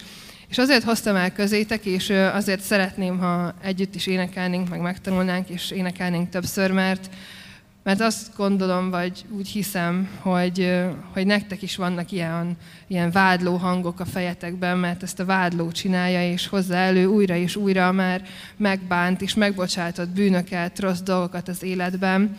És 0.48 0.58
azért 0.58 0.84
hoztam 0.84 1.16
el 1.16 1.32
közétek, 1.32 1.84
és 1.84 2.10
azért 2.10 2.60
szeretném, 2.60 3.18
ha 3.18 3.54
együtt 3.62 3.94
is 3.94 4.06
énekelnénk, 4.06 4.68
meg 4.68 4.80
megtanulnánk, 4.80 5.48
és 5.48 5.70
énekelnénk 5.70 6.28
többször, 6.28 6.70
mert 6.70 7.10
mert 7.82 8.00
azt 8.00 8.36
gondolom, 8.36 8.90
vagy 8.90 9.24
úgy 9.30 9.48
hiszem, 9.48 10.08
hogy, 10.20 10.80
hogy 11.12 11.26
nektek 11.26 11.62
is 11.62 11.76
vannak 11.76 12.12
ilyen, 12.12 12.56
ilyen 12.86 13.10
vádló 13.10 13.56
hangok 13.56 14.00
a 14.00 14.04
fejetekben, 14.04 14.78
mert 14.78 15.02
ezt 15.02 15.20
a 15.20 15.24
vádló 15.24 15.70
csinálja, 15.70 16.32
és 16.32 16.46
hozza 16.46 16.74
elő 16.74 17.06
újra 17.06 17.36
és 17.36 17.56
újra 17.56 17.92
már 17.92 18.22
megbánt 18.56 19.22
és 19.22 19.34
megbocsátott 19.34 20.08
bűnöket, 20.08 20.78
rossz 20.78 21.00
dolgokat 21.00 21.48
az 21.48 21.62
életben. 21.62 22.36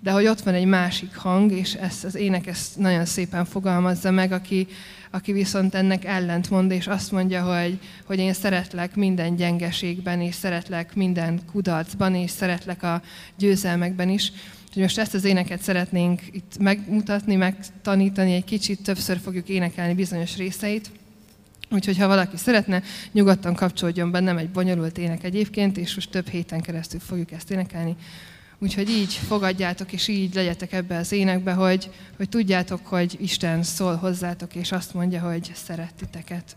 De 0.00 0.10
hogy 0.10 0.26
ott 0.26 0.40
van 0.40 0.54
egy 0.54 0.66
másik 0.66 1.16
hang, 1.16 1.52
és 1.52 1.74
ezt 1.74 2.04
az 2.04 2.14
ének 2.14 2.46
ezt 2.46 2.78
nagyon 2.78 3.04
szépen 3.04 3.44
fogalmazza 3.44 4.10
meg, 4.10 4.32
aki, 4.32 4.66
aki 5.10 5.32
viszont 5.32 5.74
ennek 5.74 6.04
ellentmond, 6.04 6.70
és 6.70 6.86
azt 6.86 7.12
mondja, 7.12 7.42
hogy, 7.42 7.78
hogy 8.04 8.18
én 8.18 8.32
szeretlek 8.32 8.94
minden 8.94 9.36
gyengeségben, 9.36 10.20
és 10.20 10.34
szeretlek 10.34 10.94
minden 10.94 11.40
kudarcban, 11.52 12.14
és 12.14 12.30
szeretlek 12.30 12.82
a 12.82 13.02
győzelmekben 13.36 14.08
is. 14.08 14.32
Úgyhogy 14.72 14.86
most 14.86 14.98
ezt 14.98 15.14
az 15.14 15.24
éneket 15.24 15.62
szeretnénk 15.62 16.20
itt 16.30 16.58
megmutatni, 16.58 17.36
megtanítani, 17.36 18.34
egy 18.34 18.44
kicsit 18.44 18.82
többször 18.82 19.18
fogjuk 19.18 19.48
énekelni 19.48 19.94
bizonyos 19.94 20.36
részeit. 20.36 20.90
Úgyhogy 21.70 21.98
ha 21.98 22.06
valaki 22.06 22.36
szeretne, 22.36 22.82
nyugodtan 23.12 23.54
kapcsolódjon 23.54 24.10
be, 24.10 24.20
nem 24.20 24.38
egy 24.38 24.50
bonyolult 24.50 24.98
ének 24.98 25.24
egyébként, 25.24 25.76
és 25.76 25.94
most 25.94 26.10
több 26.10 26.28
héten 26.28 26.60
keresztül 26.60 27.00
fogjuk 27.00 27.32
ezt 27.32 27.50
énekelni. 27.50 27.96
Úgyhogy 28.58 28.90
így 28.90 29.12
fogadjátok, 29.12 29.92
és 29.92 30.08
így 30.08 30.34
legyetek 30.34 30.72
ebbe 30.72 30.96
az 30.96 31.12
énekbe, 31.12 31.52
hogy, 31.52 31.90
hogy 32.16 32.28
tudjátok, 32.28 32.86
hogy 32.86 33.16
Isten 33.20 33.62
szól 33.62 33.96
hozzátok, 33.96 34.54
és 34.54 34.72
azt 34.72 34.94
mondja, 34.94 35.20
hogy 35.20 35.50
szeret 35.54 35.94
titeket. 35.94 36.56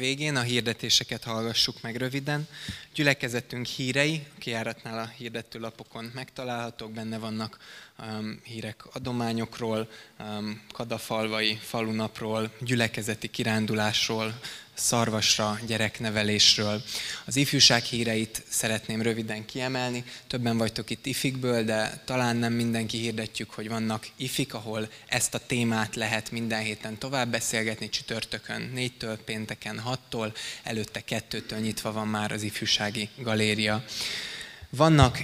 Végén 0.00 0.36
a 0.36 0.40
hirdetéseket 0.40 1.24
hallgassuk 1.24 1.82
meg 1.82 1.96
röviden. 1.96 2.48
Gyülekezetünk 2.94 3.66
hírei, 3.66 4.26
a 4.36 4.38
kiáratnál 4.38 4.98
a 4.98 5.12
hirdetőlapokon 5.16 6.10
megtalálhatók, 6.14 6.92
benne 6.92 7.18
vannak 7.18 7.58
um, 7.98 8.40
hírek 8.44 8.82
adományokról, 8.92 9.90
um, 10.18 10.62
kadafalvai 10.72 11.58
falunapról, 11.62 12.50
gyülekezeti 12.60 13.28
kirándulásról, 13.28 14.40
szarvasra, 14.80 15.58
gyereknevelésről. 15.66 16.82
Az 17.24 17.36
ifjúság 17.36 17.82
híreit 17.82 18.42
szeretném 18.48 19.02
röviden 19.02 19.44
kiemelni. 19.44 20.04
Többen 20.26 20.58
vagytok 20.58 20.90
itt 20.90 21.06
ifikből, 21.06 21.64
de 21.64 22.02
talán 22.04 22.36
nem 22.36 22.52
mindenki 22.52 22.98
hirdetjük, 22.98 23.50
hogy 23.50 23.68
vannak 23.68 24.08
ifik, 24.16 24.54
ahol 24.54 24.88
ezt 25.06 25.34
a 25.34 25.46
témát 25.46 25.96
lehet 25.96 26.30
minden 26.30 26.60
héten 26.62 26.98
tovább 26.98 27.30
beszélgetni, 27.30 27.88
csütörtökön 27.88 28.72
4-től, 28.76 29.18
pénteken 29.24 29.82
6-tól, 29.86 30.34
előtte 30.62 31.02
2-től 31.08 31.60
nyitva 31.60 31.92
van 31.92 32.08
már 32.08 32.32
az 32.32 32.42
ifjúsági 32.42 33.08
galéria. 33.16 33.84
Vannak 34.76 35.18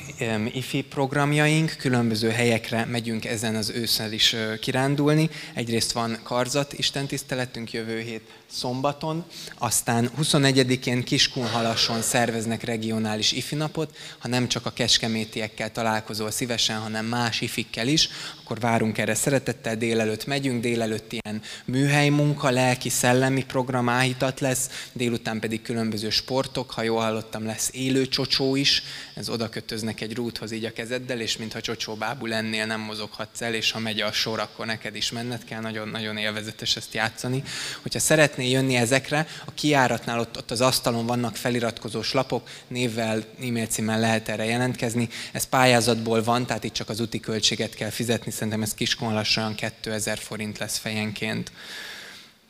ifi 0.52 0.82
programjaink, 0.82 1.74
különböző 1.78 2.30
helyekre 2.30 2.84
megyünk 2.84 3.24
ezen 3.24 3.54
az 3.54 3.70
ősszel 3.70 4.12
is 4.12 4.36
kirándulni. 4.60 5.30
Egyrészt 5.54 5.92
van 5.92 6.20
karzat, 6.22 6.72
istentiszteletünk 6.72 7.72
jövő 7.72 8.00
hét 8.00 8.22
szombaton, 8.50 9.24
aztán 9.58 10.10
21-én 10.20 11.02
Kiskunhalason 11.02 12.02
szerveznek 12.02 12.62
regionális 12.62 13.32
ifi 13.32 13.54
napot, 13.54 13.96
ha 14.18 14.28
nem 14.28 14.48
csak 14.48 14.66
a 14.66 14.72
kecskemétiekkel 14.72 15.72
találkozol 15.72 16.30
szívesen, 16.30 16.78
hanem 16.78 17.06
más 17.06 17.40
ifikkel 17.40 17.88
is, 17.88 18.08
akkor 18.42 18.60
várunk 18.60 18.98
erre 18.98 19.14
szeretettel, 19.14 19.76
délelőtt 19.76 20.26
megyünk, 20.26 20.62
délelőtt 20.62 21.12
ilyen 21.12 21.42
műhely 21.64 22.08
munka, 22.08 22.50
lelki, 22.50 22.88
szellemi 22.88 23.44
program 23.44 23.88
áhítat 23.88 24.40
lesz, 24.40 24.70
délután 24.92 25.40
pedig 25.40 25.62
különböző 25.62 26.10
sportok, 26.10 26.70
ha 26.70 26.82
jól 26.82 27.00
hallottam, 27.00 27.44
lesz 27.44 27.70
élő 27.72 28.08
csocsó 28.08 28.56
is, 28.56 28.82
ez 29.14 29.28
oda 29.28 29.48
kötöznek 29.48 30.00
egy 30.00 30.14
rúthoz 30.14 30.52
így 30.52 30.64
a 30.64 30.72
kezeddel, 30.72 31.20
és 31.20 31.36
mintha 31.36 31.60
csocsóbábú 31.60 32.26
lennél, 32.26 32.66
nem 32.66 32.80
mozoghatsz 32.80 33.40
el, 33.40 33.54
és 33.54 33.70
ha 33.70 33.78
megy 33.78 34.00
a 34.00 34.12
sor, 34.12 34.40
akkor 34.40 34.66
neked 34.66 34.96
is 34.96 35.10
menned 35.10 35.44
kell, 35.44 35.60
nagyon-nagyon 35.60 36.16
élvezetes 36.16 36.76
ezt 36.76 36.94
játszani. 36.94 37.42
Hogyha 37.82 37.98
szeretnél 38.36 38.60
jönni 38.60 38.74
ezekre, 38.76 39.26
a 39.46 39.54
kiáratnál 39.54 40.20
ott, 40.20 40.36
ott 40.36 40.50
az 40.50 40.60
asztalon 40.60 41.06
vannak 41.06 41.36
feliratkozós 41.36 42.12
lapok, 42.12 42.48
névvel, 42.68 43.24
e-mail 43.40 43.66
címmel 43.66 44.00
lehet 44.00 44.28
erre 44.28 44.44
jelentkezni. 44.44 45.08
Ez 45.32 45.44
pályázatból 45.44 46.22
van, 46.22 46.46
tehát 46.46 46.64
itt 46.64 46.72
csak 46.72 46.88
az 46.88 47.00
úti 47.00 47.20
költséget 47.20 47.74
kell 47.74 47.90
fizetni, 47.90 48.30
szerintem 48.30 48.62
ez 48.62 48.74
Kiskon 48.74 49.14
lassan 49.14 49.54
2000 49.54 50.18
forint 50.18 50.58
lesz 50.58 50.78
fejenként. 50.78 51.52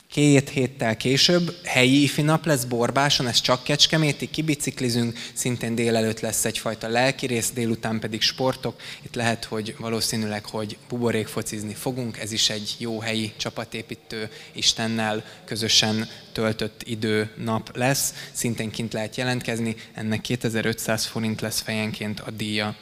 Két 0.09 0.49
héttel 0.49 0.97
később 0.97 1.55
helyi 1.63 2.01
ifi 2.01 2.21
nap 2.21 2.45
lesz 2.45 2.63
Borbáson, 2.63 3.27
ez 3.27 3.41
csak 3.41 3.63
Kecskeméti, 3.63 4.29
kibiciklizünk, 4.29 5.17
szintén 5.33 5.75
délelőtt 5.75 6.19
lesz 6.19 6.45
egyfajta 6.45 6.87
lelki 6.87 7.25
rész, 7.25 7.51
délután 7.51 7.99
pedig 7.99 8.21
sportok. 8.21 8.81
Itt 9.01 9.15
lehet, 9.15 9.45
hogy 9.45 9.75
valószínűleg, 9.77 10.45
hogy 10.45 10.77
buborék 10.89 11.27
focizni 11.27 11.73
fogunk, 11.73 12.17
ez 12.17 12.31
is 12.31 12.49
egy 12.49 12.75
jó 12.77 12.99
helyi 12.99 13.33
csapatépítő 13.37 14.29
Istennel 14.51 15.23
közösen 15.45 16.09
töltött 16.31 16.83
idő 16.83 17.31
nap 17.37 17.75
lesz, 17.75 18.13
szintén 18.31 18.71
kint 18.71 18.93
lehet 18.93 19.15
jelentkezni, 19.15 19.75
ennek 19.93 20.21
2500 20.21 21.05
forint 21.05 21.41
lesz 21.41 21.59
fejenként 21.59 22.19
a 22.19 22.31
díja. 22.31 22.75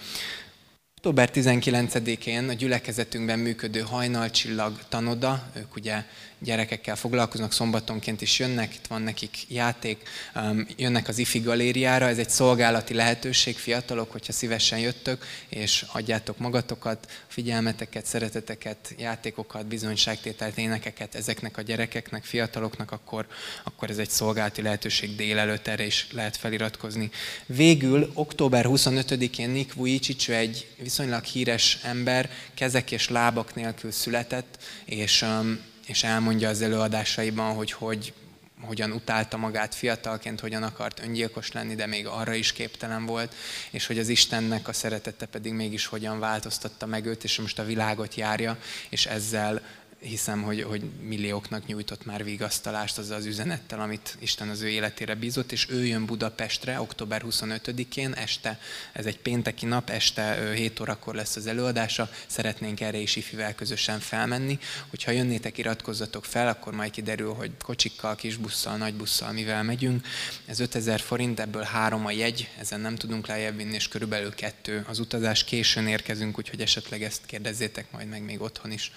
Október 1.06 1.30
19-én 1.34 2.50
a 2.50 2.54
gyülekezetünkben 2.54 3.40
működő 3.40 3.80
hajnalcsillag 3.80 4.80
tanoda, 4.90 5.52
ők 5.56 5.76
ugye 5.76 6.04
gyerekekkel 6.46 6.96
foglalkoznak, 6.96 7.54
szombatonként 7.54 8.22
is 8.22 8.40
jönnek, 8.40 8.76
itt 8.76 8.88
van 8.88 9.02
nekik 9.02 9.38
játék, 9.48 10.10
um, 10.36 10.68
jönnek 10.78 11.08
az 11.08 11.18
IFI 11.18 11.40
galériára, 11.40 12.08
ez 12.08 12.18
egy 12.18 12.30
szolgálati 12.30 12.94
lehetőség, 12.94 13.58
fiatalok, 13.58 14.12
hogyha 14.12 14.34
szívesen 14.34 14.80
jöttök, 14.80 15.26
és 15.50 15.86
adjátok 15.92 16.38
magatokat, 16.38 17.12
figyelmeteket, 17.28 18.06
szereteteket, 18.06 18.94
játékokat, 18.98 19.66
bizonyságtételt, 19.66 20.58
énekeket 20.58 21.16
ezeknek 21.16 21.58
a 21.58 21.62
gyerekeknek, 21.62 22.24
fiataloknak, 22.24 22.92
akkor, 22.92 23.28
akkor 23.64 23.90
ez 23.90 23.98
egy 23.98 24.10
szolgálati 24.10 24.62
lehetőség 24.62 25.16
délelőtt, 25.16 25.68
erre 25.68 25.86
is 25.86 26.08
lehet 26.12 26.38
feliratkozni. 26.38 27.10
Végül, 27.46 28.12
október 28.14 28.66
25-én 28.68 29.50
Nick 29.50 29.74
Vujicic, 29.74 30.30
egy 30.30 30.68
viszonylag 30.78 31.24
híres 31.24 31.80
ember, 31.84 32.30
kezek 32.54 32.92
és 32.92 33.10
lábak 33.10 33.56
nélkül 33.56 33.92
született, 33.92 34.58
és 34.86 35.22
um, 35.22 35.74
és 35.86 36.04
elmondja 36.04 36.50
az 36.50 36.62
előadásaiban, 36.62 37.56
hogy, 37.56 37.72
hogy 37.72 38.14
hogyan 38.62 38.92
utálta 38.92 39.38
magát 39.38 39.76
fiatalként, 39.76 40.40
hogyan 40.40 40.64
akart 40.64 41.00
öngyilkos 41.00 41.52
lenni, 41.52 41.76
de 41.76 41.86
még 41.86 42.08
arra 42.08 42.34
is 42.34 42.52
képtelen 42.52 43.06
volt, 43.06 43.36
és 43.72 43.88
hogy 43.88 44.00
az 44.00 44.08
Istennek 44.08 44.68
a 44.68 44.74
szeretete 44.74 45.26
pedig 45.26 45.54
mégis 45.54 45.86
hogyan 45.86 46.20
változtatta 46.20 46.86
meg 46.86 47.06
őt, 47.06 47.24
és 47.24 47.40
most 47.40 47.60
a 47.60 47.64
világot 47.64 48.16
járja, 48.16 48.58
és 48.90 49.06
ezzel 49.06 49.62
hiszem, 50.06 50.42
hogy, 50.42 50.62
hogy 50.64 50.82
millióknak 51.02 51.66
nyújtott 51.66 52.06
már 52.06 52.24
vigasztalást 52.24 52.98
azzal 52.98 53.18
az 53.18 53.26
üzenettel, 53.26 53.80
amit 53.80 54.18
Isten 54.20 54.50
az 54.50 54.62
ő 54.62 54.68
életére 54.68 55.16
bízott, 55.16 55.52
és 55.52 55.68
ő 55.70 55.86
jön 55.86 56.06
Budapestre 56.06 56.80
október 56.80 57.24
25-én 57.26 58.14
este, 58.14 58.60
ez 58.94 59.06
egy 59.06 59.20
pénteki 59.20 59.66
nap, 59.66 59.90
este 59.90 60.54
7 60.54 60.80
órakor 60.80 61.16
lesz 61.16 61.36
az 61.36 61.48
előadása, 61.48 62.10
szeretnénk 62.28 62.82
erre 62.82 62.98
is 62.98 63.16
ifivel 63.16 63.56
közösen 63.56 64.00
felmenni. 64.00 64.60
Hogyha 64.90 65.12
jönnétek, 65.12 65.58
iratkozzatok 65.58 66.26
fel, 66.26 66.48
akkor 66.48 66.74
majd 66.74 66.92
kiderül, 66.92 67.34
hogy 67.34 67.52
kocsikkal, 67.64 68.16
kis 68.16 68.36
busszal, 68.36 68.78
nagy 68.78 68.94
busszal, 68.94 69.32
mivel 69.32 69.64
megyünk. 69.64 70.08
Ez 70.46 70.60
5000 70.60 71.00
forint, 71.00 71.40
ebből 71.40 71.64
három 71.64 72.06
a 72.06 72.12
jegy, 72.12 72.50
ezen 72.60 72.80
nem 72.80 72.96
tudunk 72.96 73.28
lejjebb 73.28 73.58
vinni, 73.58 73.76
és 73.76 73.88
körülbelül 73.88 74.36
kettő 74.36 74.86
az 74.88 75.00
utazás. 75.00 75.44
Későn 75.44 75.88
érkezünk, 75.88 76.38
úgyhogy 76.38 76.62
esetleg 76.62 77.04
ezt 77.04 77.26
kérdezzétek 77.26 77.92
majd 77.92 78.08
meg 78.08 78.24
még 78.24 78.42
otthon 78.42 78.72
is 78.72 78.92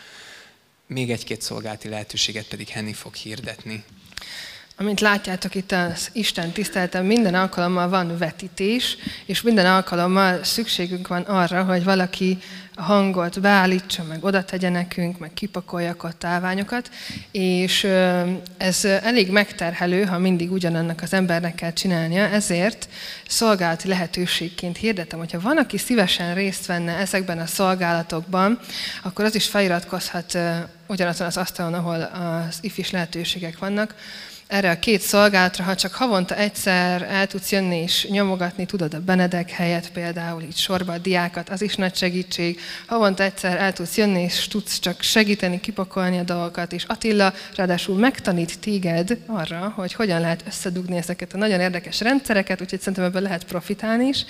még 0.88 1.10
egy-két 1.10 1.42
szolgálati 1.42 1.88
lehetőséget 1.88 2.48
pedig 2.48 2.68
Henny 2.68 2.92
fog 2.92 3.14
hirdetni. 3.14 3.84
Amint 4.80 5.00
látjátok 5.00 5.54
itt 5.54 5.72
az 5.72 6.10
Isten 6.12 6.50
tiszteleten, 6.50 7.04
minden 7.04 7.34
alkalommal 7.34 7.88
van 7.88 8.18
vetítés, 8.18 8.96
és 9.26 9.42
minden 9.42 9.66
alkalommal 9.66 10.44
szükségünk 10.44 11.08
van 11.08 11.22
arra, 11.22 11.64
hogy 11.64 11.84
valaki 11.84 12.38
a 12.74 12.82
hangot 12.82 13.40
beállítsa, 13.40 14.02
meg 14.02 14.24
oda 14.24 14.44
tegye 14.44 14.68
nekünk, 14.68 15.18
meg 15.18 15.34
kipakolja 15.34 15.94
a 15.98 16.18
táványokat, 16.18 16.90
és 17.30 17.84
ez 18.56 18.84
elég 18.84 19.30
megterhelő, 19.30 20.04
ha 20.04 20.18
mindig 20.18 20.52
ugyanannak 20.52 21.02
az 21.02 21.12
embernek 21.12 21.54
kell 21.54 21.72
csinálnia, 21.72 22.28
ezért 22.28 22.88
szolgálati 23.28 23.88
lehetőségként 23.88 24.76
hirdetem, 24.76 25.18
hogyha 25.18 25.40
van, 25.40 25.58
aki 25.58 25.78
szívesen 25.78 26.34
részt 26.34 26.66
venne 26.66 26.96
ezekben 26.96 27.38
a 27.38 27.46
szolgálatokban, 27.46 28.58
akkor 29.02 29.24
az 29.24 29.34
is 29.34 29.46
feliratkozhat 29.46 30.38
ugyanazon 30.88 31.26
az 31.26 31.36
asztalon, 31.36 31.74
ahol 31.74 32.02
az 32.02 32.58
ifis 32.60 32.90
lehetőségek 32.90 33.58
vannak, 33.58 33.94
erre 34.48 34.70
a 34.70 34.78
két 34.78 35.00
szolgálatra, 35.00 35.64
ha 35.64 35.74
csak 35.74 35.94
havonta 35.94 36.36
egyszer 36.36 37.02
el 37.02 37.26
tudsz 37.26 37.50
jönni 37.50 37.76
és 37.76 38.06
nyomogatni, 38.10 38.66
tudod 38.66 38.94
a 38.94 39.00
Benedek 39.00 39.50
helyet 39.50 39.90
például, 39.90 40.42
így 40.42 40.56
sorba 40.56 40.92
a 40.92 40.98
diákat, 40.98 41.48
az 41.48 41.62
is 41.62 41.74
nagy 41.74 41.96
segítség. 41.96 42.60
Havonta 42.86 43.22
egyszer 43.22 43.56
el 43.56 43.72
tudsz 43.72 43.96
jönni 43.96 44.22
és 44.22 44.48
tudsz 44.48 44.78
csak 44.78 45.02
segíteni, 45.02 45.60
kipakolni 45.60 46.18
a 46.18 46.22
dolgokat, 46.22 46.72
és 46.72 46.84
Attila 46.84 47.32
ráadásul 47.54 47.98
megtanít 47.98 48.58
téged 48.58 49.18
arra, 49.26 49.72
hogy 49.76 49.92
hogyan 49.92 50.20
lehet 50.20 50.44
összedugni 50.46 50.96
ezeket 50.96 51.34
a 51.34 51.38
nagyon 51.38 51.60
érdekes 51.60 52.00
rendszereket, 52.00 52.60
úgyhogy 52.60 52.78
szerintem 52.78 53.04
ebből 53.04 53.22
lehet 53.22 53.44
profitálni 53.44 54.06
is. 54.06 54.24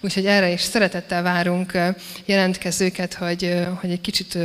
Úgyhogy 0.00 0.26
erre 0.26 0.50
is 0.50 0.60
szeretettel 0.60 1.22
várunk 1.22 1.78
jelentkezőket, 2.24 3.14
hogy, 3.14 3.66
hogy 3.80 3.90
egy 3.90 4.00
kicsit 4.00 4.38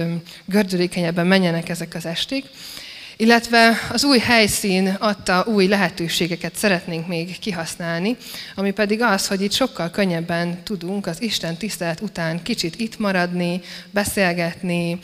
gördülékenyebben 0.46 1.28
menjenek 1.28 1.70
ezek 1.70 1.96
az 1.96 2.06
esték. 2.06 2.46
Illetve 3.18 3.80
az 3.92 4.04
új 4.04 4.20
helyszín 4.20 4.96
adta 5.00 5.46
új 5.48 5.68
lehetőségeket 5.68 6.56
szeretnénk 6.56 7.08
még 7.08 7.40
kihasználni, 7.40 8.18
ami 8.56 8.72
pedig 8.72 9.02
az, 9.02 9.28
hogy 9.28 9.42
itt 9.42 9.52
sokkal 9.52 9.90
könnyebben 9.90 10.64
tudunk 10.64 11.08
az 11.08 11.22
Isten 11.22 11.58
tisztelet 11.58 12.02
után 12.02 12.44
kicsit 12.44 12.76
itt 12.80 13.00
maradni, 13.00 13.62
beszélgetni, 13.92 15.00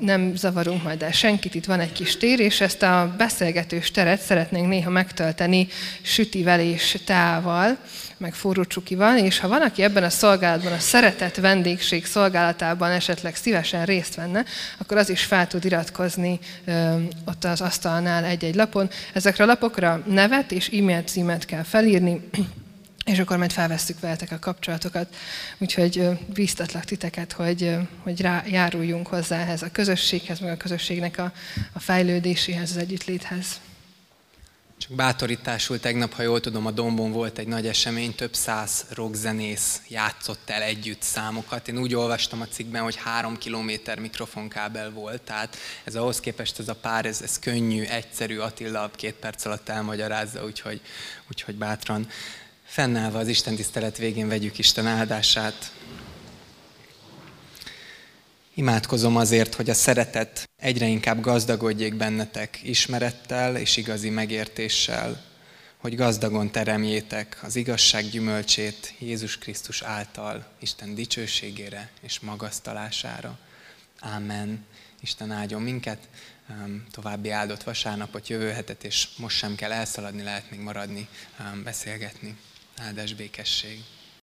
nem 0.00 0.32
zavarunk 0.34 0.82
majd 0.82 1.02
el 1.02 1.12
senkit, 1.12 1.54
itt 1.54 1.64
van 1.64 1.80
egy 1.80 1.92
kis 1.92 2.16
tér, 2.16 2.40
és 2.40 2.60
ezt 2.60 2.82
a 2.82 3.14
beszélgetős 3.16 3.90
teret 3.90 4.20
szeretnénk 4.20 4.68
néha 4.68 4.90
megtölteni 4.90 5.68
sütivel 6.02 6.60
és 6.60 6.98
tával, 7.04 7.76
meg 8.16 8.34
forró 8.34 8.64
csukival, 8.64 9.18
és 9.18 9.38
ha 9.38 9.48
van, 9.48 9.62
aki 9.62 9.82
ebben 9.82 10.02
a 10.02 10.10
szolgálatban, 10.10 10.72
a 10.72 10.78
szeretett 10.78 11.36
vendégség 11.36 12.06
szolgálatában 12.06 12.90
esetleg 12.90 13.36
szívesen 13.36 13.84
részt 13.84 14.14
venne, 14.14 14.44
akkor 14.78 14.96
az 14.96 15.10
is 15.10 15.24
fel 15.24 15.46
tud 15.46 15.64
iratkozni 15.64 16.38
ott 17.24 17.44
az 17.44 17.60
asztalnál 17.60 18.24
egy-egy 18.24 18.54
lapon. 18.54 18.90
Ezekre 19.12 19.44
a 19.44 19.46
lapokra 19.46 20.02
nevet 20.06 20.52
és 20.52 20.68
e-mail 20.68 21.02
címet 21.02 21.44
kell 21.44 21.62
felírni, 21.62 22.20
és 23.06 23.18
akkor 23.18 23.36
majd 23.36 23.52
felvesszük 23.52 24.00
veletek 24.00 24.32
a 24.32 24.38
kapcsolatokat. 24.38 25.16
Úgyhogy 25.58 26.08
bíztatlak 26.34 26.84
titeket, 26.84 27.32
hogy, 27.32 27.76
hogy 28.02 28.20
rá, 28.20 28.42
járuljunk 28.46 29.06
hozzá 29.06 29.40
ehhez 29.40 29.62
a 29.62 29.70
közösséghez, 29.72 30.38
meg 30.38 30.52
a 30.52 30.56
közösségnek 30.56 31.18
a, 31.18 31.32
a 31.72 31.78
fejlődéséhez, 31.78 32.70
az 32.70 32.76
együttléthez. 32.76 33.60
Csak 34.78 34.92
bátorításul 34.92 35.80
tegnap, 35.80 36.12
ha 36.12 36.22
jól 36.22 36.40
tudom, 36.40 36.66
a 36.66 36.70
Dombon 36.70 37.12
volt 37.12 37.38
egy 37.38 37.46
nagy 37.46 37.66
esemény, 37.66 38.14
több 38.14 38.34
száz 38.34 38.84
rockzenész 38.90 39.80
játszott 39.88 40.50
el 40.50 40.62
együtt 40.62 41.02
számokat. 41.02 41.68
Én 41.68 41.78
úgy 41.78 41.94
olvastam 41.94 42.40
a 42.40 42.48
cikkben, 42.48 42.82
hogy 42.82 42.96
három 42.96 43.38
kilométer 43.38 43.98
mikrofonkábel 43.98 44.90
volt, 44.90 45.22
tehát 45.22 45.56
ez 45.84 45.94
ahhoz 45.94 46.20
képest 46.20 46.58
ez 46.58 46.68
a 46.68 46.74
pár, 46.74 47.06
ez, 47.06 47.22
ez 47.22 47.38
könnyű, 47.38 47.82
egyszerű, 47.82 48.38
Attila 48.38 48.90
két 48.96 49.14
perc 49.14 49.44
alatt 49.44 49.68
elmagyarázza, 49.68 50.44
úgyhogy, 50.44 50.80
úgyhogy 51.28 51.54
bátran 51.54 52.08
fennállva 52.76 53.18
az 53.18 53.28
Isten 53.28 53.54
tisztelet 53.54 53.96
végén 53.96 54.28
vegyük 54.28 54.58
Isten 54.58 54.86
áldását. 54.86 55.72
Imádkozom 58.54 59.16
azért, 59.16 59.54
hogy 59.54 59.70
a 59.70 59.74
szeretet 59.74 60.48
egyre 60.56 60.86
inkább 60.86 61.20
gazdagodjék 61.20 61.94
bennetek 61.94 62.60
ismerettel 62.62 63.56
és 63.56 63.76
igazi 63.76 64.10
megértéssel, 64.10 65.24
hogy 65.76 65.94
gazdagon 65.96 66.50
teremjétek 66.50 67.38
az 67.42 67.56
igazság 67.56 68.04
gyümölcsét 68.08 68.94
Jézus 68.98 69.38
Krisztus 69.38 69.82
által, 69.82 70.46
Isten 70.60 70.94
dicsőségére 70.94 71.90
és 72.00 72.20
magasztalására. 72.20 73.38
Ámen. 74.00 74.64
Isten 75.00 75.30
áldjon 75.30 75.62
minket, 75.62 76.08
további 76.90 77.30
áldott 77.30 77.62
vasárnapot, 77.62 78.28
jövő 78.28 78.50
hetet, 78.50 78.84
és 78.84 79.08
most 79.16 79.36
sem 79.36 79.54
kell 79.54 79.72
elszaladni, 79.72 80.22
lehet 80.22 80.50
még 80.50 80.60
maradni, 80.60 81.08
beszélgetni. 81.64 82.36
Áldás 82.76 83.14
békesség. 83.14 83.84